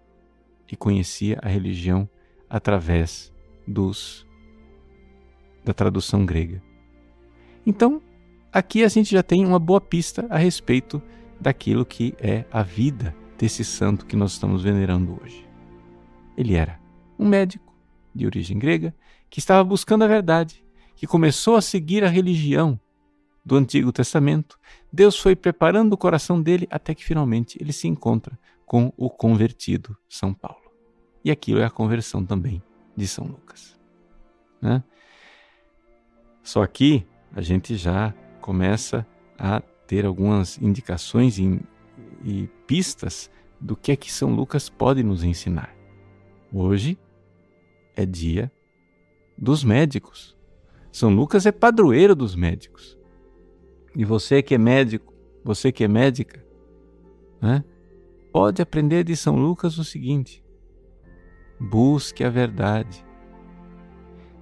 e 0.72 0.76
conhecia 0.76 1.40
a 1.42 1.48
religião 1.48 2.10
através 2.50 3.32
dos 3.68 4.28
da 5.64 5.74
tradução 5.74 6.26
grega. 6.26 6.62
Então, 7.66 8.02
aqui 8.52 8.84
a 8.84 8.88
gente 8.90 9.12
já 9.12 9.24
tem 9.24 9.46
uma 9.46 9.60
boa 9.60 9.80
pista 9.80 10.28
a 10.30 10.38
respeito 10.38 11.02
daquilo 11.40 11.86
que 11.86 12.14
é 12.20 12.46
a 12.52 12.62
vida 12.62 13.16
desse 13.38 13.64
santo 13.64 14.06
que 14.06 14.16
nós 14.16 14.34
estamos 14.34 14.62
venerando 14.62 15.20
hoje. 15.22 15.48
Ele 16.38 16.56
era 16.56 16.80
um 17.18 17.28
médico 17.28 17.74
de 18.14 18.26
origem 18.26 18.60
grega 18.60 18.94
que 19.30 19.40
estava 19.40 19.64
buscando 19.64 20.04
a 20.04 20.08
verdade, 20.08 20.64
que 20.96 21.08
começou 21.08 21.56
a 21.56 21.62
seguir 21.62 22.04
a 22.04 22.10
religião 22.10 22.80
do 23.46 23.56
Antigo 23.56 23.92
Testamento. 23.92 24.58
Deus 24.92 25.18
foi 25.18 25.36
preparando 25.36 25.94
o 25.94 25.98
coração 25.98 26.42
dele 26.42 26.68
até 26.70 26.96
que 26.96 27.04
finalmente 27.04 27.58
ele 27.62 27.74
se 27.74 27.88
encontra 27.88 28.38
com 28.66 28.94
o 28.96 29.10
convertido 29.10 29.98
São 30.08 30.34
Paulo. 30.34 30.72
E 31.24 31.32
aquilo 31.32 31.60
é 31.60 31.66
a 31.66 31.70
conversão 31.70 32.26
também 32.26 32.62
de 32.96 33.08
São 33.08 33.26
Lucas. 33.26 33.80
Né? 34.62 34.84
Só 36.42 36.62
aqui 36.62 37.06
a 37.36 37.42
gente 37.42 37.76
já 37.76 38.14
começa 38.40 39.06
a 39.38 39.62
ter 39.88 40.06
algumas 40.06 40.58
indicações 40.62 41.38
e, 41.38 41.60
e 42.24 42.48
pistas 42.68 43.30
do 43.60 43.76
que 43.76 43.92
é 43.92 43.96
que 43.96 44.12
São 44.12 44.34
Lucas 44.34 44.70
pode 44.70 45.04
nos 45.04 45.24
ensinar. 45.24 45.74
Hoje 46.52 46.98
é 47.96 48.06
dia 48.06 48.52
dos 49.38 49.64
médicos. 49.64 50.36
São 50.94 51.10
Lucas 51.10 51.48
é 51.48 51.52
padroeiro 51.52 52.16
dos 52.16 52.36
médicos. 52.36 52.96
E 53.96 54.06
você 54.06 54.44
que 54.44 54.54
é 54.54 54.60
médico, 54.60 55.12
você 55.44 55.72
que 55.72 55.84
é 55.84 55.88
médica, 55.88 56.46
né, 57.42 57.64
pode 58.32 58.62
aprender 58.62 59.04
de 59.04 59.16
São 59.18 59.36
Lucas 59.36 59.80
o 59.80 59.84
seguinte: 59.84 60.46
busque 61.60 62.24
a 62.24 62.30
verdade. 62.30 63.04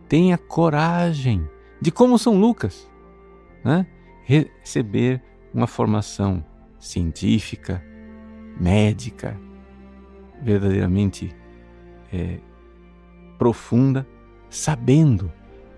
Tenha 0.09 0.37
coragem 0.37 1.47
de 1.81 1.89
como 1.89 2.19
São 2.19 2.37
Lucas, 2.37 2.91
né? 3.63 3.87
receber 4.25 5.23
uma 5.53 5.67
formação 5.67 6.45
científica, 6.77 7.81
médica, 8.59 9.39
verdadeiramente 10.41 11.33
é, 12.11 12.39
profunda, 13.37 14.05
sabendo 14.49 15.31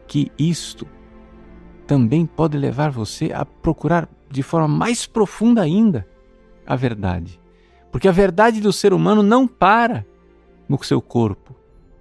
que 0.08 0.32
isto 0.38 0.88
também 1.86 2.26
pode 2.26 2.58
levar 2.58 2.92
você 2.92 3.32
a 3.34 3.46
procurar 3.46 4.10
de 4.30 4.42
forma 4.42 4.68
mais 4.68 5.06
profunda 5.06 5.62
ainda 5.62 6.08
a 6.66 6.76
verdade. 6.76 7.40
Porque 7.92 8.08
a 8.08 8.12
verdade 8.12 8.60
do 8.60 8.74
ser 8.74 8.94
humano 8.94 9.22
não 9.22 9.48
para 9.48 10.06
no 10.68 10.82
seu 10.84 11.02
corpo, 11.02 11.56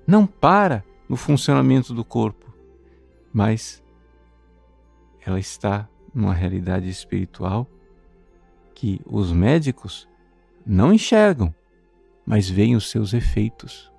não 0.07 0.27
para 0.27 0.85
no 1.09 1.17
funcionamento 1.17 1.93
do 1.93 2.05
corpo, 2.05 2.53
mas 3.33 3.83
ela 5.25 5.39
está 5.39 5.89
numa 6.15 6.33
realidade 6.33 6.89
espiritual 6.89 7.69
que 8.75 9.01
os 9.07 9.33
médicos 9.33 10.09
não 10.65 10.93
enxergam, 10.93 11.55
mas 12.25 12.49
veem 12.49 12.77
os 12.77 12.91
seus 12.91 13.13
efeitos. 13.13 13.93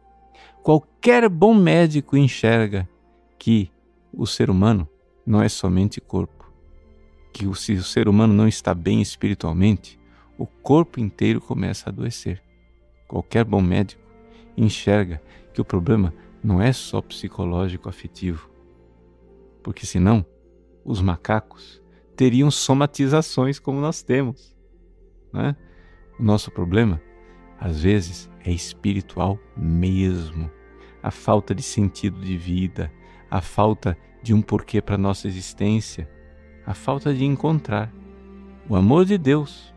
Qualquer 0.61 1.29
bom 1.29 1.53
médico 1.53 2.17
enxerga 2.17 2.87
que 3.37 3.69
o 4.13 4.27
ser 4.27 4.49
humano 4.49 4.87
não 5.25 5.41
é 5.41 5.49
somente 5.49 5.99
corpo, 5.99 6.51
que 7.31 7.51
se 7.55 7.73
o 7.73 7.83
ser 7.83 8.07
humano 8.07 8.33
não 8.33 8.47
está 8.47 8.73
bem 8.73 9.01
espiritualmente, 9.01 9.99
o 10.37 10.45
corpo 10.45 10.99
inteiro 10.99 11.41
começa 11.41 11.89
a 11.89 11.91
adoecer. 11.91 12.41
Qualquer 13.07 13.43
bom 13.43 13.61
médico 13.61 14.01
enxerga 14.55 15.21
que 15.53 15.61
o 15.61 15.65
problema 15.65 16.13
não 16.43 16.61
é 16.61 16.71
só 16.71 17.01
psicológico 17.01 17.89
afetivo, 17.89 18.49
porque 19.63 19.85
senão 19.85 20.25
os 20.83 21.01
macacos 21.01 21.81
teriam 22.15 22.51
somatizações 22.51 23.59
como 23.59 23.79
nós 23.79 24.03
temos. 24.03 24.55
Né? 25.31 25.55
O 26.19 26.23
nosso 26.23 26.51
problema, 26.51 27.01
às 27.59 27.81
vezes, 27.81 28.29
é 28.43 28.51
espiritual 28.51 29.39
mesmo. 29.55 30.51
A 31.01 31.11
falta 31.11 31.55
de 31.55 31.63
sentido 31.63 32.19
de 32.19 32.37
vida, 32.37 32.91
a 33.33 33.41
falta 33.41 33.97
de 34.21 34.31
um 34.31 34.43
porquê 34.43 34.79
para 34.79 34.95
nossa 34.95 35.27
existência, 35.27 36.07
a 36.67 36.75
falta 36.75 37.11
de 37.11 37.25
encontrar 37.25 37.91
o 38.69 38.75
amor 38.75 39.05
de 39.05 39.17
Deus, 39.17 39.73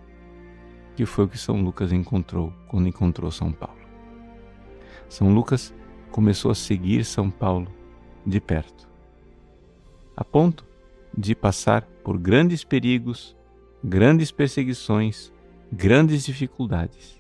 que 0.95 1.07
foi 1.07 1.25
o 1.25 1.29
que 1.29 1.38
São 1.38 1.62
Lucas 1.62 1.90
encontrou 1.90 2.53
quando 2.69 2.87
encontrou 2.87 3.31
São 3.31 3.51
Paulo. 3.51 3.81
São 5.09 5.33
Lucas 5.33 5.73
começou 6.11 6.51
a 6.51 6.55
seguir 6.55 7.03
São 7.07 7.31
Paulo 7.31 7.66
de 8.27 8.42
perto, 8.42 8.87
a 10.14 10.23
ponto 10.23 10.62
de 11.16 11.35
passar 11.35 11.81
por 12.05 12.19
grandes 12.19 12.62
perigos, 12.62 13.35
grandes 13.83 14.31
perseguições, 14.31 15.33
grandes 15.73 16.27
dificuldades. 16.27 17.19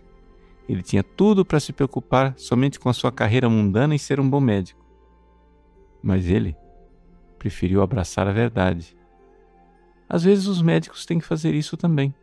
Ele 0.68 0.82
tinha 0.82 1.02
tudo 1.02 1.46
para 1.46 1.60
se 1.60 1.72
preocupar 1.72 2.34
somente 2.36 2.78
com 2.78 2.90
a 2.90 2.92
sua 2.92 3.10
carreira 3.10 3.48
mundana 3.48 3.94
e 3.94 3.98
ser 3.98 4.20
um 4.20 4.28
bom 4.28 4.38
médico. 4.38 4.85
Mas 6.06 6.28
ele 6.30 6.56
preferiu 7.36 7.82
abraçar 7.82 8.28
a 8.28 8.32
verdade. 8.32 8.96
Às 10.08 10.22
vezes 10.22 10.46
os 10.46 10.62
médicos 10.62 11.04
têm 11.04 11.18
que 11.18 11.26
fazer 11.26 11.52
isso 11.52 11.76
também. 11.76 12.14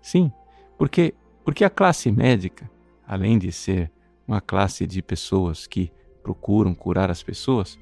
Sim, 0.00 0.30
porque 0.78 1.12
porque 1.44 1.64
a 1.64 1.70
classe 1.70 2.12
médica, 2.12 2.70
além 3.04 3.36
de 3.36 3.50
ser 3.50 3.90
uma 4.28 4.40
classe 4.40 4.86
de 4.86 5.02
pessoas 5.02 5.66
que 5.66 5.90
procuram 6.22 6.72
curar 6.72 7.10
as 7.10 7.20
pessoas, 7.20 7.76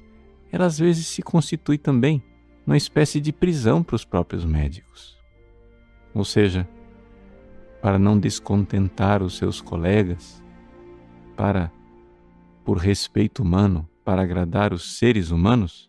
ela 0.51 0.65
às 0.65 0.79
vezes 0.79 1.05
se 1.05 1.21
constitui 1.21 1.77
também 1.77 2.23
uma 2.65 2.75
espécie 2.75 3.21
de 3.21 3.31
prisão 3.31 3.83
para 3.83 3.97
os 3.97 4.03
próprios 4.03 4.43
médicos. 4.45 5.15
Ou 6.11 6.25
seja, 6.25 6.67
para 7.83 7.99
não 7.99 8.17
descontentar 8.17 9.21
os 9.21 9.37
seus 9.37 9.61
colegas, 9.61 10.43
para, 11.35 11.71
por 12.65 12.77
respeito 12.77 13.43
humano, 13.43 13.87
para 14.09 14.23
agradar 14.23 14.73
os 14.73 14.97
seres 14.97 15.29
humanos, 15.29 15.87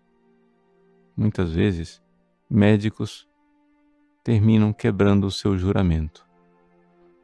muitas 1.16 1.52
vezes 1.52 2.02
médicos 2.50 3.26
terminam 4.22 4.74
quebrando 4.74 5.26
o 5.26 5.30
seu 5.30 5.56
juramento. 5.56 6.28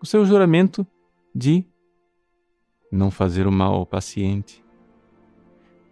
O 0.01 0.07
seu 0.07 0.25
juramento 0.25 0.87
de 1.35 1.67
não 2.91 3.11
fazer 3.11 3.47
o 3.47 3.53
mal 3.53 3.75
ao 3.75 3.85
paciente, 3.85 4.65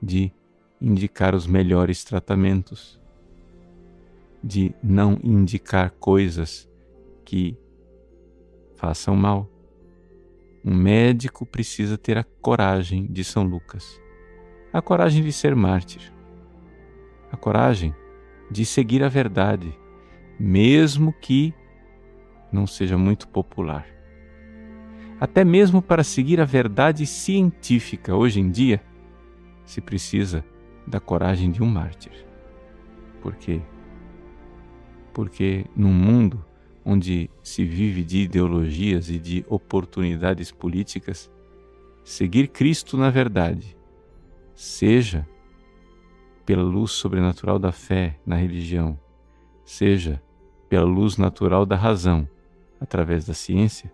de 0.02 0.32
indicar 0.80 1.34
os 1.34 1.46
melhores 1.46 2.02
tratamentos, 2.02 2.98
de 4.42 4.74
não 4.82 5.18
indicar 5.22 5.90
coisas 5.90 6.66
que 7.26 7.58
façam 8.74 9.14
mal. 9.14 9.50
Um 10.64 10.74
médico 10.74 11.44
precisa 11.44 11.98
ter 11.98 12.16
a 12.16 12.24
coragem 12.24 13.06
de 13.06 13.22
São 13.22 13.42
Lucas, 13.42 14.02
a 14.74 14.82
coragem 14.82 15.22
de 15.22 15.30
ser 15.30 15.54
mártir, 15.54 16.12
a 17.30 17.36
coragem 17.36 17.94
de 18.50 18.66
seguir 18.66 19.04
a 19.04 19.08
verdade, 19.08 19.72
mesmo 20.36 21.12
que 21.12 21.54
não 22.50 22.66
seja 22.66 22.98
muito 22.98 23.28
popular. 23.28 23.86
Até 25.20 25.44
mesmo 25.44 25.80
para 25.80 26.02
seguir 26.02 26.40
a 26.40 26.44
verdade 26.44 27.06
científica 27.06 28.16
hoje 28.16 28.40
em 28.40 28.50
dia, 28.50 28.82
se 29.64 29.80
precisa 29.80 30.44
da 30.84 30.98
coragem 30.98 31.52
de 31.52 31.62
um 31.62 31.66
mártir. 31.66 32.26
Porque 33.22 33.62
porque 35.12 35.66
num 35.76 35.92
mundo 35.92 36.44
onde 36.84 37.30
se 37.44 37.64
vive 37.64 38.02
de 38.02 38.22
ideologias 38.22 39.08
e 39.08 39.20
de 39.20 39.46
oportunidades 39.48 40.50
políticas, 40.50 41.30
seguir 42.02 42.48
Cristo 42.48 42.96
na 42.96 43.08
verdade, 43.08 43.76
seja 44.54 45.26
pela 46.44 46.62
luz 46.62 46.92
sobrenatural 46.92 47.58
da 47.58 47.72
fé 47.72 48.18
na 48.24 48.36
religião, 48.36 48.98
seja 49.64 50.22
pela 50.68 50.84
luz 50.84 51.16
natural 51.16 51.64
da 51.64 51.76
razão, 51.76 52.28
através 52.80 53.26
da 53.26 53.34
ciência, 53.34 53.92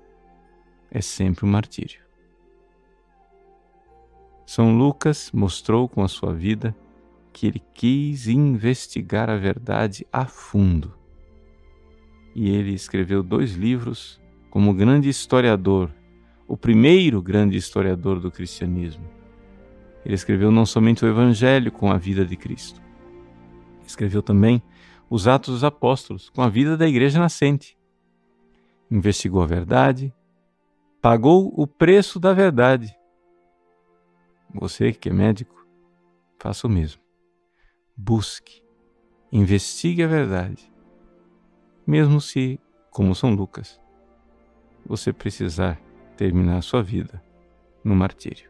é 0.91 1.01
sempre 1.01 1.47
um 1.47 1.49
martírio. 1.49 2.01
São 4.45 4.77
Lucas 4.77 5.31
mostrou 5.33 5.89
com 5.89 6.03
a 6.03 6.09
sua 6.09 6.35
vida 6.35 6.75
que 7.33 7.47
ele 7.47 7.63
quis 7.73 8.27
investigar 8.27 9.31
a 9.31 9.37
verdade 9.37 10.05
a 10.13 10.27
fundo. 10.27 10.93
E 12.35 12.51
ele 12.51 12.73
escreveu 12.73 13.23
dois 13.23 13.53
livros 13.53 14.21
como 14.51 14.75
grande 14.75 15.09
historiador, 15.09 15.91
o 16.49 16.57
primeiro 16.57 17.23
grande 17.23 17.57
historiador 17.57 18.19
do 18.19 18.31
cristianismo. 18.31 19.20
Ele 20.05 20.15
escreveu 20.15 20.51
não 20.51 20.65
somente 20.65 21.05
o 21.05 21.09
Evangelho 21.09 21.71
com 21.71 21.91
a 21.91 21.97
vida 21.97 22.25
de 22.25 22.37
Cristo, 22.37 22.81
escreveu 23.87 24.23
também 24.23 24.63
os 25.09 25.27
Atos 25.27 25.55
dos 25.55 25.65
Apóstolos 25.65 26.31
com 26.31 26.43
a 26.43 26.49
vida 26.49 26.77
da 26.77 26.89
igreja 26.89 27.19
nascente. 27.19 27.77
Investigou 28.91 29.43
a 29.43 29.47
verdade, 29.47 30.13
pagou 31.01 31.53
o 31.57 31.67
preço 31.67 32.19
da 32.19 32.33
verdade 32.33 32.97
você 34.53 34.93
que 34.93 35.09
é 35.09 35.13
médico, 35.13 35.65
faça 36.39 36.67
o 36.67 36.71
mesmo. 36.71 37.01
Busque, 37.97 38.63
investigue 39.31 40.03
a 40.03 40.09
verdade, 40.09 40.73
mesmo 41.87 42.21
se, 42.21 42.59
como 42.91 43.15
São 43.15 43.33
Lucas, 43.33 43.81
você 44.85 45.13
precisar 45.13 45.81
terminar 46.17 46.59
a 46.59 46.63
sua 46.63 46.83
vida 46.83 47.23
no 47.85 47.95
martírio. 47.95 48.50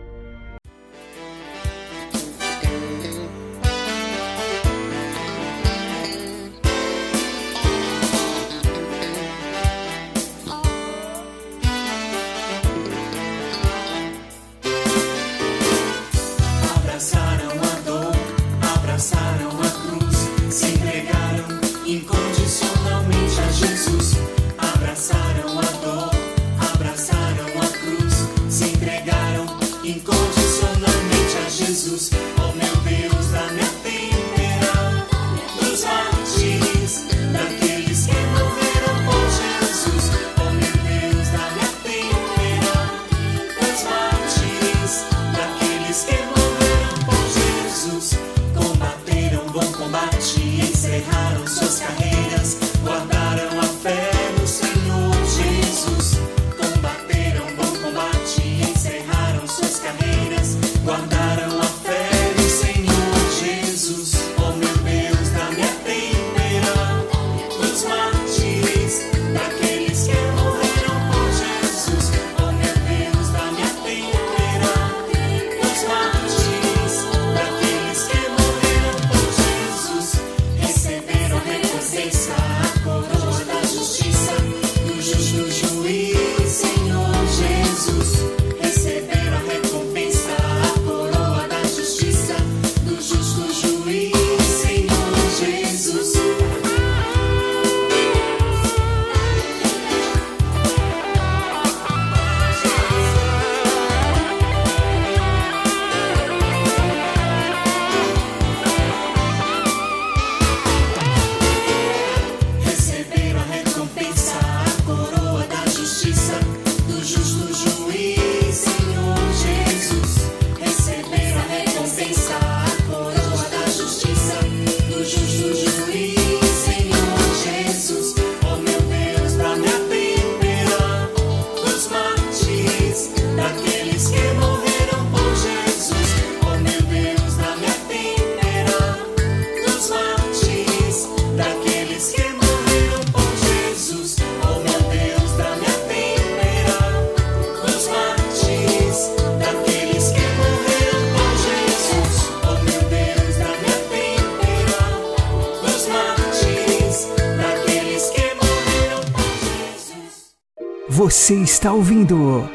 Você 161.11 161.35
está 161.35 161.73
ouvindo 161.73 162.49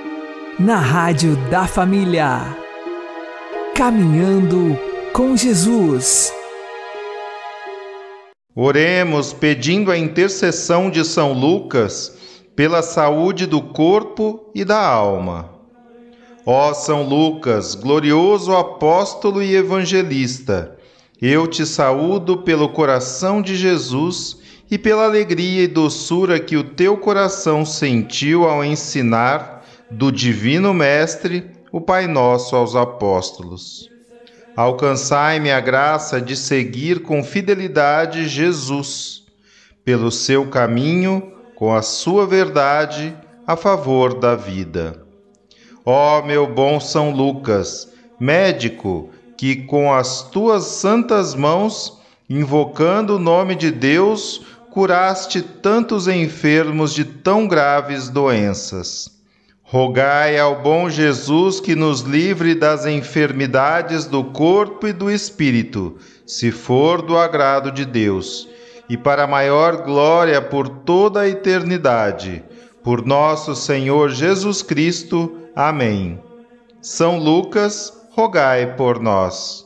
na 0.59 0.79
Rádio 0.79 1.37
da 1.51 1.67
Família. 1.67 2.57
Caminhando 3.75 4.79
com 5.13 5.37
Jesus. 5.37 6.33
Oremos 8.55 9.35
pedindo 9.35 9.91
a 9.91 9.99
intercessão 9.99 10.89
de 10.89 11.05
São 11.05 11.35
Lucas 11.35 12.17
pela 12.57 12.81
saúde 12.81 13.45
do 13.45 13.61
corpo 13.61 14.51
e 14.55 14.65
da 14.65 14.83
alma. 14.83 15.51
Ó 16.47 16.73
São 16.73 17.03
Lucas, 17.03 17.75
glorioso 17.75 18.57
apóstolo 18.57 19.43
e 19.43 19.55
evangelista, 19.55 20.79
eu 21.21 21.47
te 21.47 21.67
saúdo 21.67 22.39
pelo 22.39 22.71
coração 22.71 23.43
de 23.43 23.55
Jesus 23.55 24.46
e 24.71 24.77
pela 24.77 25.05
alegria 25.05 25.63
e 25.63 25.69
doçura 25.69 26.41
que 26.41 26.57
o 26.57 26.65
teu 26.65 26.97
coração 26.97 27.65
sentiu 27.65 28.45
ao 28.45 28.65
ensinar 28.65 29.65
do 29.91 30.11
Divino 30.11 30.75
Mestre 30.75 31.51
o 31.71 31.81
Pai 31.81 32.07
Nosso 32.07 32.57
aos 32.57 32.75
apóstolos. 32.75 33.91
Alcançai-me 34.57 35.53
a 35.53 35.61
graça 35.61 36.21
de 36.21 36.35
seguir 36.35 37.03
com 37.03 37.23
fidelidade 37.23 38.27
Jesus, 38.27 39.25
pelo 39.85 40.11
seu 40.11 40.49
caminho, 40.49 41.33
com 41.55 41.75
a 41.75 41.83
sua 41.83 42.27
verdade, 42.27 43.15
a 43.47 43.55
favor 43.55 44.19
da 44.19 44.35
vida. 44.35 45.05
Ó 45.85 46.23
meu 46.23 46.47
bom 46.47 46.81
São 46.81 47.11
Lucas, 47.11 47.93
médico, 48.19 49.11
que 49.37 49.55
com 49.55 49.93
as 49.93 50.23
tuas 50.23 50.65
santas 50.65 51.35
mãos, 51.35 52.01
invocando 52.29 53.17
o 53.17 53.21
nome 53.21 53.55
de 53.55 53.71
Deus, 53.71 54.45
curaste 54.77 55.41
tantos 55.41 56.07
enfermos 56.07 56.93
de 56.93 57.03
tão 57.03 57.49
graves 57.49 58.11
doenças. 58.11 59.11
Rogai 59.63 60.39
ao 60.39 60.61
bom 60.61 60.91
Jesus 60.91 61.61
que 61.61 61.75
nos 61.75 62.03
livre 62.03 62.55
das 62.55 62.85
enfermidades 62.85 64.05
do 64.05 64.23
corpo 64.23 64.87
e 64.87 64.93
do 64.93 65.11
espírito, 65.11 65.97
se 66.27 66.53
for 66.53 67.01
do 67.01 67.17
agrado 67.17 67.73
de 67.73 67.87
Deus, 67.87 68.47
e 68.87 68.99
para 68.99 69.27
maior 69.27 69.79
glória 69.79 70.43
por 70.43 70.69
toda 70.69 71.21
a 71.21 71.29
eternidade. 71.29 72.45
Por 72.85 73.03
nosso 73.03 73.57
Senhor 73.57 74.11
Jesus 74.11 74.61
Cristo. 74.61 75.39
Amém. 75.57 76.21
São 76.83 77.19
Lucas, 77.19 77.95
rogai 78.11 78.77
por 78.77 79.01
nós. 79.01 79.66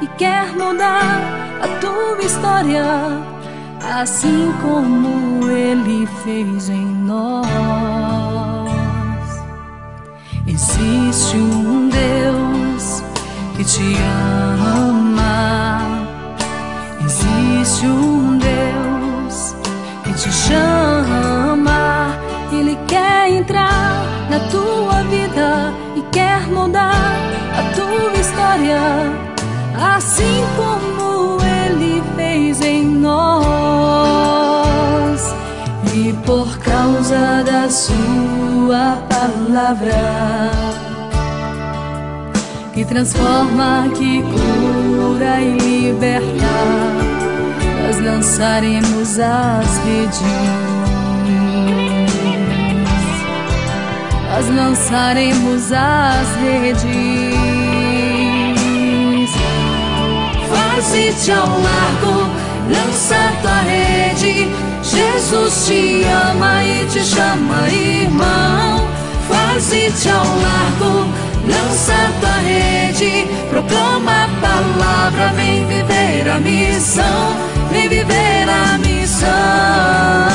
E 0.00 0.06
quer 0.18 0.52
mudar 0.52 1.20
a 1.62 1.68
tua 1.80 2.22
história, 2.24 2.84
assim 4.00 4.52
como 4.60 5.50
ele 5.50 6.06
fez 6.24 6.68
em 6.68 6.86
nós. 6.86 7.44
Existe 10.46 11.36
um 11.36 11.88
Deus 11.88 13.02
que 13.56 13.64
te 13.64 13.96
ama 14.78 15.44
Existe 17.04 17.86
um 17.86 18.38
Deus 18.38 19.54
que 20.04 20.12
te 20.14 20.32
chama, 20.32 21.03
assim 29.94 30.42
como 30.56 31.38
Ele 31.42 32.02
fez 32.16 32.60
em 32.60 32.84
nós. 32.84 33.14
E 35.94 36.12
por 36.26 36.58
causa 36.58 37.44
da 37.44 37.68
Sua 37.70 38.98
palavra 39.08 40.50
que 42.72 42.84
transforma, 42.84 43.88
que 43.96 44.20
cura 44.22 45.40
e 45.40 45.56
liberta. 45.58 46.24
Nós 47.86 48.00
lançaremos 48.00 49.20
as 49.20 49.78
redes. 49.84 50.20
Nós 54.28 54.48
lançaremos 54.56 55.70
as 55.70 56.36
redes. 56.42 57.33
Faze-te 60.54 61.32
ao 61.32 61.46
largo, 61.46 62.30
lança 62.70 63.32
tua 63.42 63.60
rede. 63.62 64.48
Jesus 64.82 65.66
te 65.66 66.04
ama 66.30 66.64
e 66.64 66.86
te 66.86 67.04
chama, 67.04 67.68
irmão. 67.68 68.88
Faze-te 69.28 70.08
ao 70.08 70.24
largo 70.24 71.24
lança 71.48 71.94
tua 72.20 72.36
rede, 72.38 73.26
proclama 73.50 74.24
a 74.24 74.28
palavra, 74.40 75.32
vem 75.34 75.66
viver 75.66 76.28
a 76.28 76.38
missão, 76.40 77.36
vem 77.70 77.88
viver 77.88 78.48
a 78.48 78.78
missão. 78.78 80.33